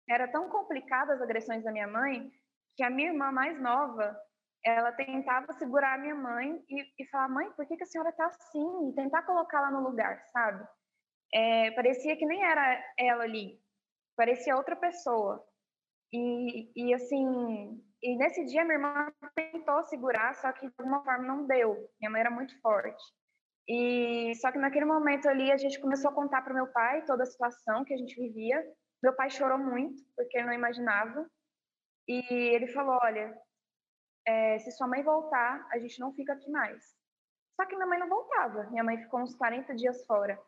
Era 0.09 0.29
tão 0.29 0.49
complicado 0.49 1.11
as 1.11 1.23
agressões 1.23 1.65
da 1.65 1.73
minha 1.73 1.89
mãe 1.89 2.31
que 2.77 2.83
a 2.83 2.91
minha 2.91 3.09
irmã 3.09 3.33
mais 3.33 3.59
nova, 3.61 4.17
ela 4.65 4.93
tentava 4.93 5.53
segurar 5.55 5.95
a 5.95 5.99
minha 5.99 6.15
mãe 6.15 6.63
e, 6.69 7.03
e 7.03 7.09
falar, 7.09 7.29
mãe, 7.29 7.51
por 7.53 7.67
que, 7.67 7.77
que 7.77 7.85
a 7.85 7.87
senhora 7.87 8.13
tá 8.13 8.27
assim? 8.27 8.91
E 8.91 8.95
tentar 8.95 9.23
colocá-la 9.23 9.71
no 9.71 9.81
lugar, 9.81 10.23
sabe? 10.27 10.67
É, 11.33 11.71
parecia 11.73 12.17
que 12.17 12.27
nem 12.27 12.45
era 12.45 12.85
ela 12.99 13.25
ali, 13.25 13.59
parecia 14.17 14.57
outra 14.57 14.77
pessoa. 14.77 15.45
E, 16.13 16.71
e 16.77 16.95
assim, 16.95 17.83
e 18.03 18.17
nesse 18.17 18.45
dia 18.45 18.65
minha 18.65 18.77
irmã 18.77 19.13
tentou 19.35 19.83
segurar, 19.85 20.35
só 20.35 20.53
que 20.53 20.67
de 20.67 20.75
alguma 20.79 21.03
forma 21.03 21.27
não 21.27 21.47
deu. 21.47 21.91
Minha 22.01 22.11
mãe 22.11 22.21
era 22.21 22.31
muito 22.31 22.59
forte. 22.61 23.03
E 23.69 24.33
só 24.37 24.53
que 24.53 24.59
naquele 24.59 24.85
momento 24.85 25.29
ali 25.29 25.51
a 25.51 25.57
gente 25.57 25.81
começou 25.81 26.11
a 26.11 26.15
contar 26.15 26.43
para 26.43 26.55
meu 26.55 26.69
pai 26.69 27.05
toda 27.05 27.25
a 27.25 27.27
situação 27.27 27.85
que 27.85 27.95
a 27.95 27.97
gente 27.97 28.15
vivia. 28.15 28.63
Meu 29.03 29.15
pai 29.15 29.29
chorou 29.29 29.59
muito 29.59 30.03
porque 30.15 30.39
ele 30.39 30.47
não 30.47 30.53
imaginava. 30.53 31.29
E 32.09 32.23
ele 32.55 32.69
falou: 32.69 32.99
olha, 33.03 33.37
é, 34.27 34.59
se 34.61 34.71
sua 34.73 34.87
mãe 34.87 35.03
voltar, 35.03 35.67
a 35.73 35.79
gente 35.79 35.99
não 35.99 36.13
fica 36.13 36.33
aqui 36.33 36.51
mais. 36.51 36.95
Só 37.57 37.67
que 37.67 37.75
minha 37.75 37.87
mãe 37.87 37.99
não 37.99 38.09
voltava. 38.09 38.65
Minha 38.71 38.85
mãe 38.85 38.99
ficou 38.99 39.21
uns 39.21 39.35
40 39.35 39.75
dias 39.75 40.05
fora. 40.07 40.39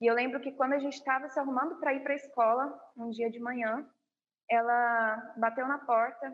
E 0.00 0.06
eu 0.06 0.14
lembro 0.14 0.40
que 0.40 0.52
quando 0.52 0.72
a 0.72 0.78
gente 0.78 0.94
estava 0.94 1.28
se 1.28 1.38
arrumando 1.38 1.78
para 1.78 1.92
ir 1.92 2.02
para 2.02 2.12
a 2.12 2.16
escola, 2.16 2.80
um 2.96 3.10
dia 3.10 3.30
de 3.30 3.38
manhã, 3.38 3.88
ela 4.50 5.34
bateu 5.36 5.66
na 5.66 5.78
porta 5.78 6.32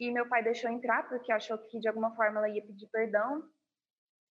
e 0.00 0.10
meu 0.10 0.28
pai 0.28 0.42
deixou 0.42 0.70
entrar 0.70 1.08
porque 1.08 1.30
achou 1.30 1.58
que 1.58 1.78
de 1.78 1.88
alguma 1.88 2.14
forma 2.16 2.38
ela 2.38 2.48
ia 2.48 2.64
pedir 2.66 2.88
perdão. 2.88 3.42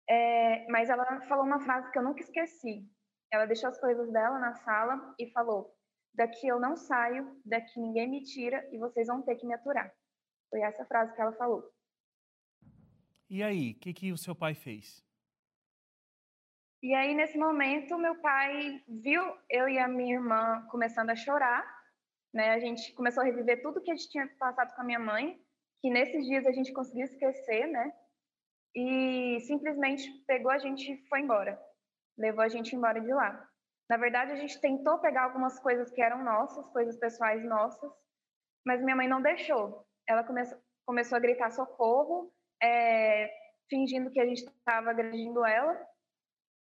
É, 0.09 0.67
mas 0.69 0.89
ela 0.89 1.21
falou 1.23 1.45
uma 1.45 1.61
frase 1.61 1.91
que 1.91 1.99
eu 1.99 2.03
nunca 2.03 2.21
esqueci. 2.21 2.89
Ela 3.33 3.47
deixou 3.47 3.69
as 3.69 3.81
coisas 3.81 4.11
dela 4.13 4.39
na 4.39 4.55
sala 4.55 5.15
e 5.19 5.31
falou: 5.33 5.75
Daqui 6.15 6.47
eu 6.47 6.61
não 6.61 6.77
saio, 6.77 7.41
daqui 7.45 7.81
ninguém 7.81 8.09
me 8.09 8.23
tira 8.23 8.67
e 8.73 8.79
vocês 8.79 9.07
vão 9.07 9.23
ter 9.23 9.37
que 9.37 9.47
me 9.47 9.55
aturar. 9.55 9.93
Foi 10.51 10.61
essa 10.61 10.85
frase 10.85 11.15
que 11.15 11.21
ela 11.21 11.33
falou. 11.33 11.69
E 13.29 13.43
aí, 13.43 13.73
o 13.73 13.81
que, 13.81 13.93
que 13.93 14.13
o 14.13 14.17
seu 14.17 14.35
pai 14.35 14.55
fez? 14.55 15.05
E 16.81 16.95
aí, 16.95 17.15
nesse 17.15 17.37
momento, 17.37 17.99
meu 17.99 18.15
pai 18.21 18.81
viu 18.87 19.21
eu 19.51 19.69
e 19.69 19.77
a 19.79 19.89
minha 19.89 20.15
irmã 20.15 20.65
começando 20.71 21.11
a 21.11 21.17
chorar 21.17 21.75
né? 22.37 22.50
A 22.52 22.61
gente 22.61 22.93
começou 22.93 23.23
a 23.23 23.26
reviver 23.26 23.62
tudo 23.62 23.81
que 23.81 23.90
a 23.90 23.97
gente 23.97 24.11
tinha 24.11 24.28
passado 24.38 24.75
com 24.75 24.83
a 24.83 24.85
minha 24.85 24.99
mãe, 24.99 25.40
que 25.81 25.90
nesses 25.90 26.25
dias 26.26 26.47
a 26.47 26.52
gente 26.52 26.73
conseguiu 26.73 27.05
esquecer, 27.05 27.66
né? 27.66 27.93
E 28.75 29.40
simplesmente 29.40 30.11
pegou 30.26 30.50
a 30.50 30.59
gente 30.59 30.93
e 30.93 31.09
foi 31.09 31.21
embora. 31.21 31.59
Levou 32.16 32.45
a 32.45 32.49
gente 32.49 32.76
embora 32.76 33.00
de 33.00 33.12
lá. 33.12 33.49
Na 33.88 33.97
verdade, 33.97 34.33
a 34.33 34.37
gente 34.37 34.61
tentou 34.61 34.99
pegar 34.99 35.25
algumas 35.25 35.59
coisas 35.61 35.90
que 35.90 36.02
eram 36.02 36.23
nossas, 36.23 36.69
coisas 36.69 36.97
pessoais 36.99 37.43
nossas, 37.45 37.90
mas 38.66 38.83
minha 38.83 38.97
mãe 38.97 39.09
não 39.09 39.23
deixou. 39.23 39.87
Ela 40.07 40.23
começou, 40.23 40.59
começou 40.85 41.16
a 41.16 41.21
gritar 41.21 41.50
socorro, 41.50 42.31
é, 42.62 43.31
fingindo 43.71 44.11
que 44.11 44.21
a 44.21 44.26
gente 44.26 44.45
estava 44.45 44.90
agredindo 44.90 45.45
ela, 45.45 45.87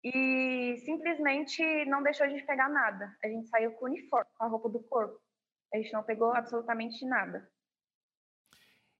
e 0.04 0.76
simplesmente 0.84 1.84
não 1.86 2.02
deixou 2.02 2.24
a 2.24 2.28
gente 2.28 2.46
pegar 2.46 2.68
nada. 2.68 3.14
A 3.22 3.28
gente 3.28 3.48
saiu 3.48 3.72
com 3.72 3.84
o 3.84 3.88
uniforme, 3.88 4.30
com 4.38 4.44
a 4.44 4.48
roupa 4.48 4.68
do 4.68 4.80
corpo. 4.84 5.25
A 5.72 5.76
gente 5.76 5.92
não 5.92 6.02
pegou 6.02 6.32
absolutamente 6.32 7.04
nada. 7.04 7.48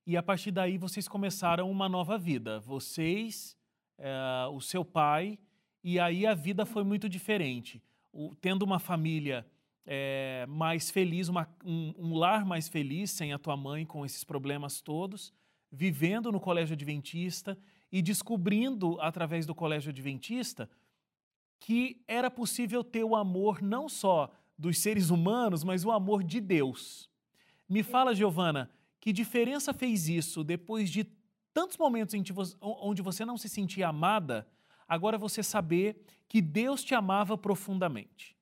E 0.06 0.16
a 0.16 0.23
partir 0.23 0.50
daí 0.50 0.78
vocês 0.78 1.08
começaram 1.08 1.70
uma 1.70 1.88
nova 1.88 2.16
vida. 2.16 2.61
Vocês, 2.61 3.56
é, 3.99 4.46
o 4.52 4.61
seu 4.61 4.85
pai, 4.85 5.38
e 5.82 5.99
aí 5.99 6.26
a 6.26 6.35
vida 6.35 6.64
foi 6.64 6.85
muito 6.85 7.08
diferente. 7.08 7.83
O, 8.12 8.35
tendo 8.37 8.62
uma 8.62 8.79
família 8.79 9.46
é, 9.85 10.44
mais 10.48 10.90
feliz, 10.90 11.29
uma, 11.29 11.48
um, 11.64 11.94
um, 11.98 12.14
lar 12.14 12.44
mais 12.44 12.68
feliz, 12.68 13.11
sem 13.11 13.33
a 13.33 13.38
tua 13.38 13.57
mãe 13.57 13.85
com 13.85 14.05
esses 14.05 14.24
problemas 14.24 14.81
todos, 14.81 15.33
vivendo 15.70 16.31
no 16.33 16.40
colégio 16.40 16.74
adventista 16.74 17.59
e 17.90 18.02
descobrindo 18.02 19.00
através 19.00 19.46
do 19.46 19.55
colégio 19.55 19.90
adventista 19.90 20.68
que 21.59 22.02
era 22.07 22.31
possível 22.31 22.85
ter 22.85 23.05
o 23.05 23.16
amor 23.16 23.62
não 23.62 23.88
só 23.88 24.31
dos 24.59 24.79
seres 24.79 25.11
humanos, 25.11 25.62
mas 25.64 25.85
o 25.85 25.90
amor 25.90 26.23
de 26.23 26.40
Deus. 26.40 27.11
Me 27.69 27.83
fala, 27.83 28.14
Giovana, 28.14 28.71
que 29.01 29.12
diferença 29.12 29.75
fez 29.75 30.09
isso 30.09 30.42
depois 30.42 30.90
de 30.90 31.05
tantos 31.53 31.77
momentos 31.77 32.14
onde 32.61 33.03
você 33.03 33.25
não 33.25 33.37
se 33.37 33.49
sentia 33.49 33.88
amada, 33.88 34.47
agora 34.87 35.16
você 35.16 35.42
saber 35.42 36.05
que 36.29 36.42
Deus 36.42 36.85
te 36.85 36.95
amava 36.95 37.37
profundamente? 37.38 38.37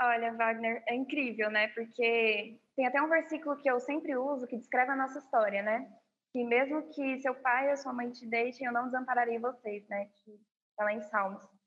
Olha, 0.00 0.32
Wagner, 0.32 0.82
é 0.86 0.94
incrível, 0.94 1.50
né? 1.50 1.68
Porque 1.68 2.58
tem 2.74 2.86
até 2.86 3.02
um 3.02 3.08
versículo 3.08 3.56
que 3.58 3.70
eu 3.70 3.78
sempre 3.80 4.16
uso 4.16 4.46
que 4.46 4.56
descreve 4.56 4.92
a 4.92 4.96
nossa 4.96 5.18
história, 5.18 5.62
né? 5.62 5.92
Que 6.32 6.44
mesmo 6.44 6.88
que 6.94 7.18
seu 7.20 7.34
pai 7.34 7.70
ou 7.70 7.76
sua 7.76 7.92
mãe 7.92 8.10
te 8.10 8.26
deixem, 8.26 8.66
eu 8.66 8.72
não 8.72 8.86
desampararei 8.86 9.38
vocês, 9.38 9.86
né? 9.88 10.06
Que 10.24 10.40
está 10.70 10.84
lá 10.84 10.94
em 10.94 11.02
Salmos. 11.02 11.59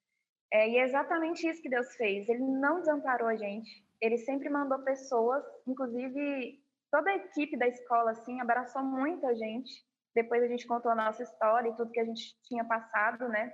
É, 0.54 0.70
e 0.70 0.78
é 0.78 0.84
exatamente 0.84 1.48
isso 1.48 1.62
que 1.62 1.70
Deus 1.70 1.96
fez. 1.96 2.30
Ele 2.30 2.44
não 2.44 2.80
desamparou 2.80 3.28
a 3.28 3.36
gente. 3.36 3.84
Ele 4.00 4.18
sempre 4.20 4.50
mandou 4.50 4.78
pessoas, 4.84 5.44
inclusive 5.68 6.62
toda 6.92 7.10
a 7.10 7.16
equipe 7.16 7.58
da 7.58 7.68
escola, 7.68 8.12
assim, 8.12 8.40
abraçou 8.40 8.84
muita 8.84 9.36
gente. 9.36 9.84
Depois 10.14 10.44
a 10.44 10.48
gente 10.48 10.68
contou 10.68 10.92
a 10.92 10.96
nossa 10.96 11.24
história 11.24 11.70
e 11.70 11.76
tudo 11.76 11.92
que 11.92 12.00
a 12.00 12.06
gente 12.06 12.40
tinha 12.44 12.64
passado, 12.64 13.28
né? 13.30 13.52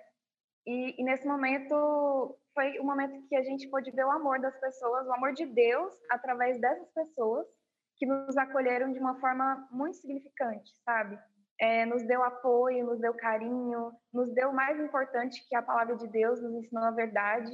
E, 0.68 1.02
e 1.02 1.04
nesse 1.06 1.26
momento 1.26 2.38
foi 2.54 2.78
o 2.80 2.84
momento 2.84 3.26
que 3.30 3.36
a 3.36 3.44
gente 3.44 3.70
pôde 3.70 3.92
ver 3.92 4.06
o 4.06 4.12
amor 4.12 4.42
das 4.42 4.60
pessoas, 4.60 5.08
o 5.08 5.14
amor 5.14 5.32
de 5.32 5.46
Deus 5.46 5.94
através 6.12 6.60
dessas 6.60 6.92
pessoas 6.92 7.48
que 7.96 8.06
nos 8.06 8.36
acolheram 8.36 8.92
de 8.92 9.00
uma 9.00 9.18
forma 9.22 9.68
muito 9.72 9.96
significante, 9.96 10.70
sabe? 10.84 11.18
É, 11.60 11.86
nos 11.86 12.04
deu 12.08 12.24
apoio, 12.24 12.86
nos 12.86 13.00
deu 13.00 13.13
carinho, 13.13 13.91
nos 14.13 14.34
deu 14.34 14.50
o 14.50 14.56
mais 14.56 14.80
importante 14.80 15.45
que 15.48 15.56
é 15.56 15.60
a 15.60 15.63
palavra 15.63 15.95
de 15.98 16.08
Deus, 16.08 16.41
nos 16.41 16.54
ensinou 16.54 16.86
a 16.86 16.91
verdade. 16.91 17.52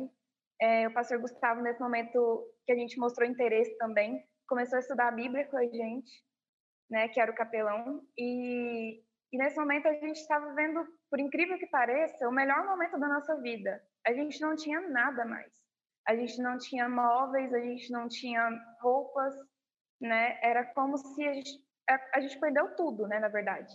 É, 0.62 0.88
o 0.88 0.94
pastor 0.94 1.20
Gustavo, 1.20 1.62
nesse 1.62 1.82
momento 1.82 2.48
que 2.65 2.72
a 2.72 2.76
gente 2.76 3.00
mostrou 3.00 3.28
interesse 3.28 3.76
também, 3.78 4.24
começou 4.48 4.78
a 4.78 4.80
estudar 4.80 5.08
a 5.08 5.12
Bíblia 5.12 5.46
com 5.48 5.58
a 5.58 5.65
gente, 5.65 6.24
né, 6.89 7.08
que 7.08 7.20
era 7.20 7.32
o 7.32 7.36
capelão, 7.36 8.02
e, 8.18 9.02
e 9.34 9.38
nesse 9.38 9.58
momento 9.60 9.88
a 9.88 9.94
gente 9.94 10.18
estava 10.18 10.54
vendo, 10.54 10.86
por 11.10 11.20
incrível 11.20 11.58
que 11.58 11.68
pareça, 11.68 12.30
o 12.30 12.32
melhor 12.32 12.63
momento 12.65 13.00
da 13.00 13.08
nossa 13.08 13.36
vida. 13.41 13.82
A 14.06 14.13
gente 14.13 14.39
não 14.39 14.56
tinha 14.56 14.82
nada 14.82 15.26
mais. 15.26 15.52
A 16.08 16.15
gente 16.15 16.39
não 16.39 16.60
tinha 16.60 16.88
móveis, 16.88 17.52
a 17.52 17.60
gente 17.60 17.91
não 17.91 18.08
tinha 18.08 18.48
roupas, 18.80 19.34
né? 20.00 20.39
Era 20.44 20.63
como 20.63 20.96
se 20.96 21.28
a 21.28 21.34
gente, 21.34 21.52
a, 21.89 22.00
a 22.18 22.20
gente 22.22 22.39
perdeu 22.39 22.76
tudo, 22.76 23.08
né, 23.08 23.20
na 23.20 23.28
verdade. 23.28 23.74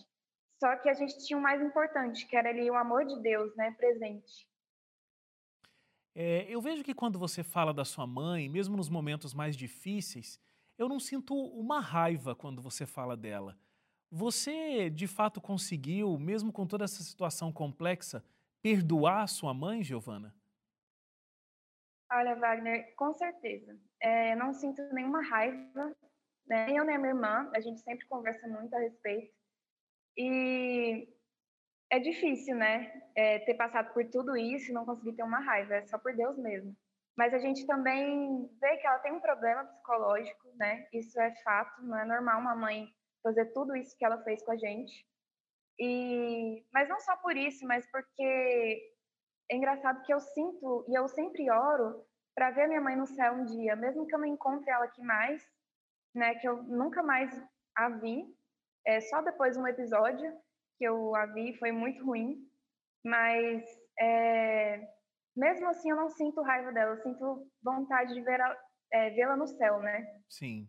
Só 0.60 0.76
que 0.76 0.90
a 0.90 0.94
gente 0.94 1.16
tinha 1.26 1.38
o 1.38 1.42
mais 1.42 1.62
importante, 1.62 2.26
que 2.26 2.36
era 2.36 2.50
ali 2.50 2.70
o 2.70 2.74
amor 2.74 3.06
de 3.06 3.18
Deus, 3.22 3.56
né, 3.56 3.70
presente. 3.72 4.46
É, 6.14 6.44
eu 6.50 6.60
vejo 6.60 6.84
que 6.84 6.92
quando 6.92 7.18
você 7.18 7.42
fala 7.42 7.72
da 7.72 7.84
sua 7.84 8.06
mãe, 8.06 8.46
mesmo 8.46 8.76
nos 8.76 8.90
momentos 8.90 9.32
mais 9.32 9.56
difíceis, 9.56 10.38
eu 10.76 10.86
não 10.86 11.00
sinto 11.00 11.34
uma 11.34 11.80
raiva 11.80 12.34
quando 12.34 12.60
você 12.60 12.84
fala 12.84 13.16
dela. 13.16 13.58
Você, 14.10 14.90
de 14.90 15.06
fato, 15.06 15.40
conseguiu, 15.40 16.18
mesmo 16.18 16.52
com 16.52 16.66
toda 16.66 16.84
essa 16.84 17.02
situação 17.02 17.50
complexa, 17.50 18.22
perdoar 18.60 19.22
a 19.22 19.26
sua 19.28 19.54
mãe, 19.54 19.82
Giovana? 19.82 20.34
Olha, 22.12 22.34
Wagner, 22.34 22.94
com 22.96 23.14
certeza. 23.14 23.78
É, 24.00 24.34
não 24.36 24.52
sinto 24.52 24.82
nenhuma 24.92 25.22
raiva, 25.22 25.96
né? 26.46 26.66
nem 26.66 26.76
eu 26.76 26.84
nem 26.84 26.96
a 26.96 26.98
minha 26.98 27.12
irmã, 27.12 27.50
a 27.54 27.60
gente 27.60 27.80
sempre 27.80 28.06
conversa 28.08 28.46
muito 28.48 28.74
a 28.74 28.80
respeito. 28.80 29.39
E 30.16 31.08
é 31.90 31.98
difícil, 31.98 32.54
né? 32.56 32.92
É, 33.16 33.40
ter 33.40 33.54
passado 33.54 33.92
por 33.92 34.04
tudo 34.10 34.36
isso 34.36 34.70
e 34.70 34.74
não 34.74 34.84
conseguir 34.84 35.14
ter 35.14 35.22
uma 35.22 35.40
raiva, 35.40 35.76
é 35.76 35.86
só 35.86 35.98
por 35.98 36.14
Deus 36.14 36.38
mesmo. 36.38 36.76
Mas 37.16 37.34
a 37.34 37.38
gente 37.38 37.66
também 37.66 38.48
vê 38.60 38.76
que 38.78 38.86
ela 38.86 38.98
tem 39.00 39.12
um 39.12 39.20
problema 39.20 39.64
psicológico, 39.64 40.48
né? 40.56 40.86
Isso 40.92 41.20
é 41.20 41.34
fato, 41.42 41.82
não 41.82 41.98
é 41.98 42.04
normal 42.04 42.40
uma 42.40 42.54
mãe 42.54 42.88
fazer 43.22 43.46
tudo 43.52 43.76
isso 43.76 43.96
que 43.98 44.04
ela 44.04 44.22
fez 44.22 44.42
com 44.42 44.52
a 44.52 44.56
gente. 44.56 45.06
E 45.78 46.64
mas 46.72 46.88
não 46.88 47.00
só 47.00 47.16
por 47.16 47.36
isso, 47.36 47.66
mas 47.66 47.90
porque 47.90 48.94
é 49.50 49.56
engraçado 49.56 50.02
que 50.02 50.14
eu 50.14 50.20
sinto 50.20 50.86
e 50.88 50.94
eu 50.94 51.08
sempre 51.08 51.50
oro 51.50 52.04
para 52.34 52.50
ver 52.52 52.68
minha 52.68 52.80
mãe 52.80 52.96
no 52.96 53.06
céu 53.06 53.34
um 53.34 53.44
dia, 53.44 53.74
mesmo 53.76 54.06
que 54.06 54.14
eu 54.14 54.18
não 54.18 54.26
encontre 54.26 54.70
ela 54.70 54.84
aqui 54.84 55.02
mais, 55.02 55.42
né? 56.14 56.34
Que 56.36 56.48
eu 56.48 56.62
nunca 56.62 57.02
mais 57.02 57.30
a 57.76 57.88
vi, 57.88 58.24
é, 58.86 59.00
só 59.00 59.22
depois 59.22 59.54
de 59.54 59.60
um 59.60 59.66
episódio 59.66 60.32
que 60.78 60.84
eu 60.84 61.14
a 61.14 61.26
vi, 61.26 61.56
foi 61.58 61.72
muito 61.72 62.04
ruim, 62.04 62.38
mas 63.04 63.62
é, 63.98 64.88
mesmo 65.36 65.68
assim 65.68 65.90
eu 65.90 65.96
não 65.96 66.08
sinto 66.08 66.42
raiva 66.42 66.72
dela, 66.72 66.92
eu 66.94 67.02
sinto 67.02 67.50
vontade 67.62 68.14
de 68.14 68.22
ver 68.22 68.40
é, 68.92 69.10
vê-la 69.10 69.36
no 69.36 69.46
céu, 69.46 69.80
né? 69.80 70.20
Sim. 70.28 70.68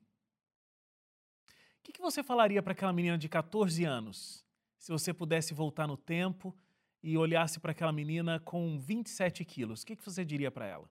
O 1.79 1.83
que, 1.83 1.91
que 1.93 2.01
você 2.01 2.21
falaria 2.21 2.61
para 2.61 2.73
aquela 2.73 2.93
menina 2.93 3.17
de 3.17 3.27
14 3.27 3.83
anos? 3.85 4.45
Se 4.77 4.91
você 4.91 5.13
pudesse 5.13 5.53
voltar 5.53 5.87
no 5.87 5.97
tempo 5.97 6.55
e 7.01 7.17
olhasse 7.17 7.59
para 7.59 7.71
aquela 7.71 7.91
menina 7.91 8.39
com 8.39 8.77
27 8.79 9.43
quilos, 9.43 9.81
o 9.81 9.85
que, 9.85 9.95
que 9.95 10.05
você 10.05 10.23
diria 10.23 10.51
para 10.51 10.67
ela? 10.67 10.89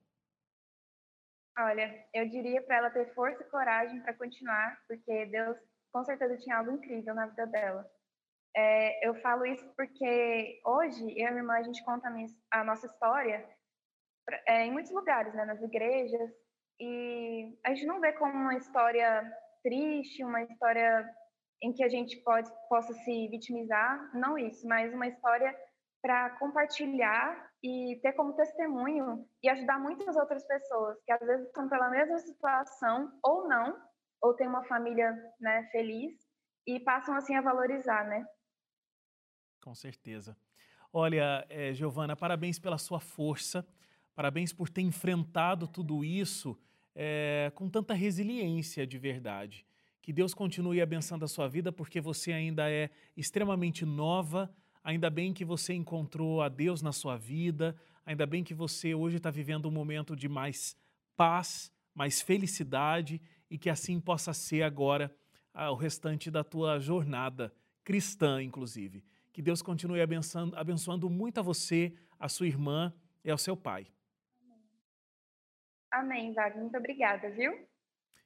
Olha, 1.58 2.06
eu 2.14 2.28
diria 2.28 2.62
para 2.62 2.76
ela 2.76 2.90
ter 2.90 3.12
força 3.14 3.42
e 3.42 3.50
coragem 3.50 4.00
para 4.00 4.14
continuar, 4.14 4.80
porque 4.88 5.26
Deus 5.26 5.56
com 5.92 6.04
certeza 6.04 6.36
tinha 6.38 6.58
algo 6.58 6.72
incrível 6.72 7.14
na 7.14 7.26
vida 7.26 7.46
dela. 7.46 7.90
É, 8.56 9.06
eu 9.06 9.14
falo 9.16 9.46
isso 9.46 9.68
porque 9.76 10.60
hoje 10.64 11.02
eu 11.02 11.28
e 11.28 11.30
minha 11.30 11.40
irmã 11.40 11.54
a 11.54 11.62
gente 11.62 11.84
conta 11.84 12.08
a, 12.08 12.10
minha, 12.10 12.26
a 12.50 12.64
nossa 12.64 12.86
história 12.86 13.48
é, 14.46 14.66
em 14.66 14.72
muitos 14.72 14.92
lugares, 14.92 15.32
né, 15.34 15.44
nas 15.44 15.62
igrejas, 15.62 16.30
e 16.78 17.58
a 17.64 17.74
gente 17.74 17.86
não 17.86 18.00
vê 18.00 18.12
como 18.12 18.32
uma 18.32 18.56
história 18.56 19.22
triste, 19.62 20.24
uma 20.24 20.42
história 20.42 21.08
em 21.62 21.72
que 21.72 21.84
a 21.84 21.88
gente 21.88 22.16
pode, 22.22 22.50
possa 22.68 22.92
se 22.94 23.28
vitimizar, 23.28 24.10
não 24.14 24.38
isso, 24.38 24.66
mas 24.66 24.92
uma 24.94 25.06
história 25.06 25.54
para 26.02 26.30
compartilhar 26.38 27.50
e 27.62 28.00
ter 28.02 28.14
como 28.14 28.32
testemunho 28.32 29.28
e 29.42 29.50
ajudar 29.50 29.78
muitas 29.78 30.16
outras 30.16 30.46
pessoas 30.46 30.98
que 31.04 31.12
às 31.12 31.20
vezes 31.20 31.46
estão 31.46 31.68
pela 31.68 31.90
mesma 31.90 32.18
situação 32.18 33.12
ou 33.22 33.46
não, 33.46 33.76
ou 34.20 34.34
tem 34.34 34.46
uma 34.46 34.64
família 34.64 35.12
né, 35.40 35.68
feliz 35.72 36.12
e 36.66 36.78
passam 36.80 37.14
assim 37.14 37.34
a 37.34 37.40
valorizar, 37.40 38.04
né? 38.06 38.24
Com 39.60 39.74
certeza. 39.74 40.36
Olha, 40.92 41.46
é, 41.48 41.72
Giovana, 41.72 42.16
parabéns 42.16 42.58
pela 42.58 42.78
sua 42.78 43.00
força, 43.00 43.66
parabéns 44.14 44.52
por 44.52 44.68
ter 44.68 44.82
enfrentado 44.82 45.68
tudo 45.68 46.04
isso 46.04 46.58
é, 46.94 47.52
com 47.54 47.68
tanta 47.68 47.94
resiliência 47.94 48.86
de 48.86 48.98
verdade. 48.98 49.66
Que 50.02 50.12
Deus 50.12 50.34
continue 50.34 50.80
abençoando 50.80 51.24
a 51.24 51.28
sua 51.28 51.46
vida, 51.46 51.70
porque 51.70 52.00
você 52.00 52.32
ainda 52.32 52.70
é 52.70 52.90
extremamente 53.16 53.84
nova, 53.84 54.52
ainda 54.82 55.10
bem 55.10 55.32
que 55.32 55.44
você 55.44 55.74
encontrou 55.74 56.42
a 56.42 56.48
Deus 56.48 56.82
na 56.82 56.92
sua 56.92 57.16
vida, 57.16 57.76
ainda 58.04 58.26
bem 58.26 58.42
que 58.42 58.54
você 58.54 58.94
hoje 58.94 59.18
está 59.18 59.30
vivendo 59.30 59.68
um 59.68 59.70
momento 59.70 60.16
de 60.16 60.28
mais 60.28 60.76
paz, 61.16 61.72
mais 61.94 62.20
felicidade 62.20 63.20
e 63.50 63.58
que 63.58 63.68
assim 63.68 64.00
possa 64.00 64.32
ser 64.32 64.62
agora 64.62 65.14
ah, 65.52 65.70
o 65.70 65.74
restante 65.74 66.30
da 66.30 66.44
tua 66.44 66.78
jornada 66.78 67.52
cristã, 67.84 68.42
inclusive. 68.42 69.04
Que 69.32 69.42
Deus 69.42 69.62
continue 69.62 70.00
abençoando, 70.00 70.56
abençoando 70.56 71.10
muito 71.10 71.38
a 71.38 71.42
você, 71.42 71.92
a 72.18 72.28
sua 72.28 72.46
irmã 72.46 72.92
e 73.24 73.30
ao 73.30 73.38
seu 73.38 73.56
pai. 73.56 73.86
Amém, 75.92 76.32
Wagner. 76.32 76.62
Muito 76.62 76.76
obrigada, 76.76 77.30
viu? 77.30 77.52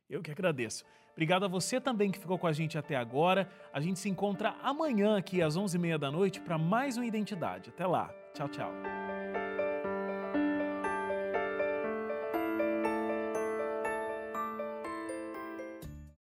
Eu 0.08 0.22
que 0.22 0.30
agradeço. 0.30 0.84
Obrigado 1.12 1.44
a 1.44 1.48
você 1.48 1.80
também 1.80 2.10
que 2.10 2.18
ficou 2.18 2.38
com 2.38 2.46
a 2.46 2.52
gente 2.52 2.76
até 2.76 2.96
agora. 2.96 3.48
A 3.72 3.80
gente 3.80 3.98
se 3.98 4.08
encontra 4.08 4.50
amanhã 4.62 5.16
aqui 5.16 5.40
às 5.40 5.56
11h30 5.56 5.98
da 5.98 6.10
noite 6.10 6.40
para 6.40 6.58
mais 6.58 6.96
uma 6.96 7.06
Identidade. 7.06 7.70
Até 7.70 7.87
lá. 7.87 8.12
Tchau, 8.34 8.48
tchau. 8.48 9.03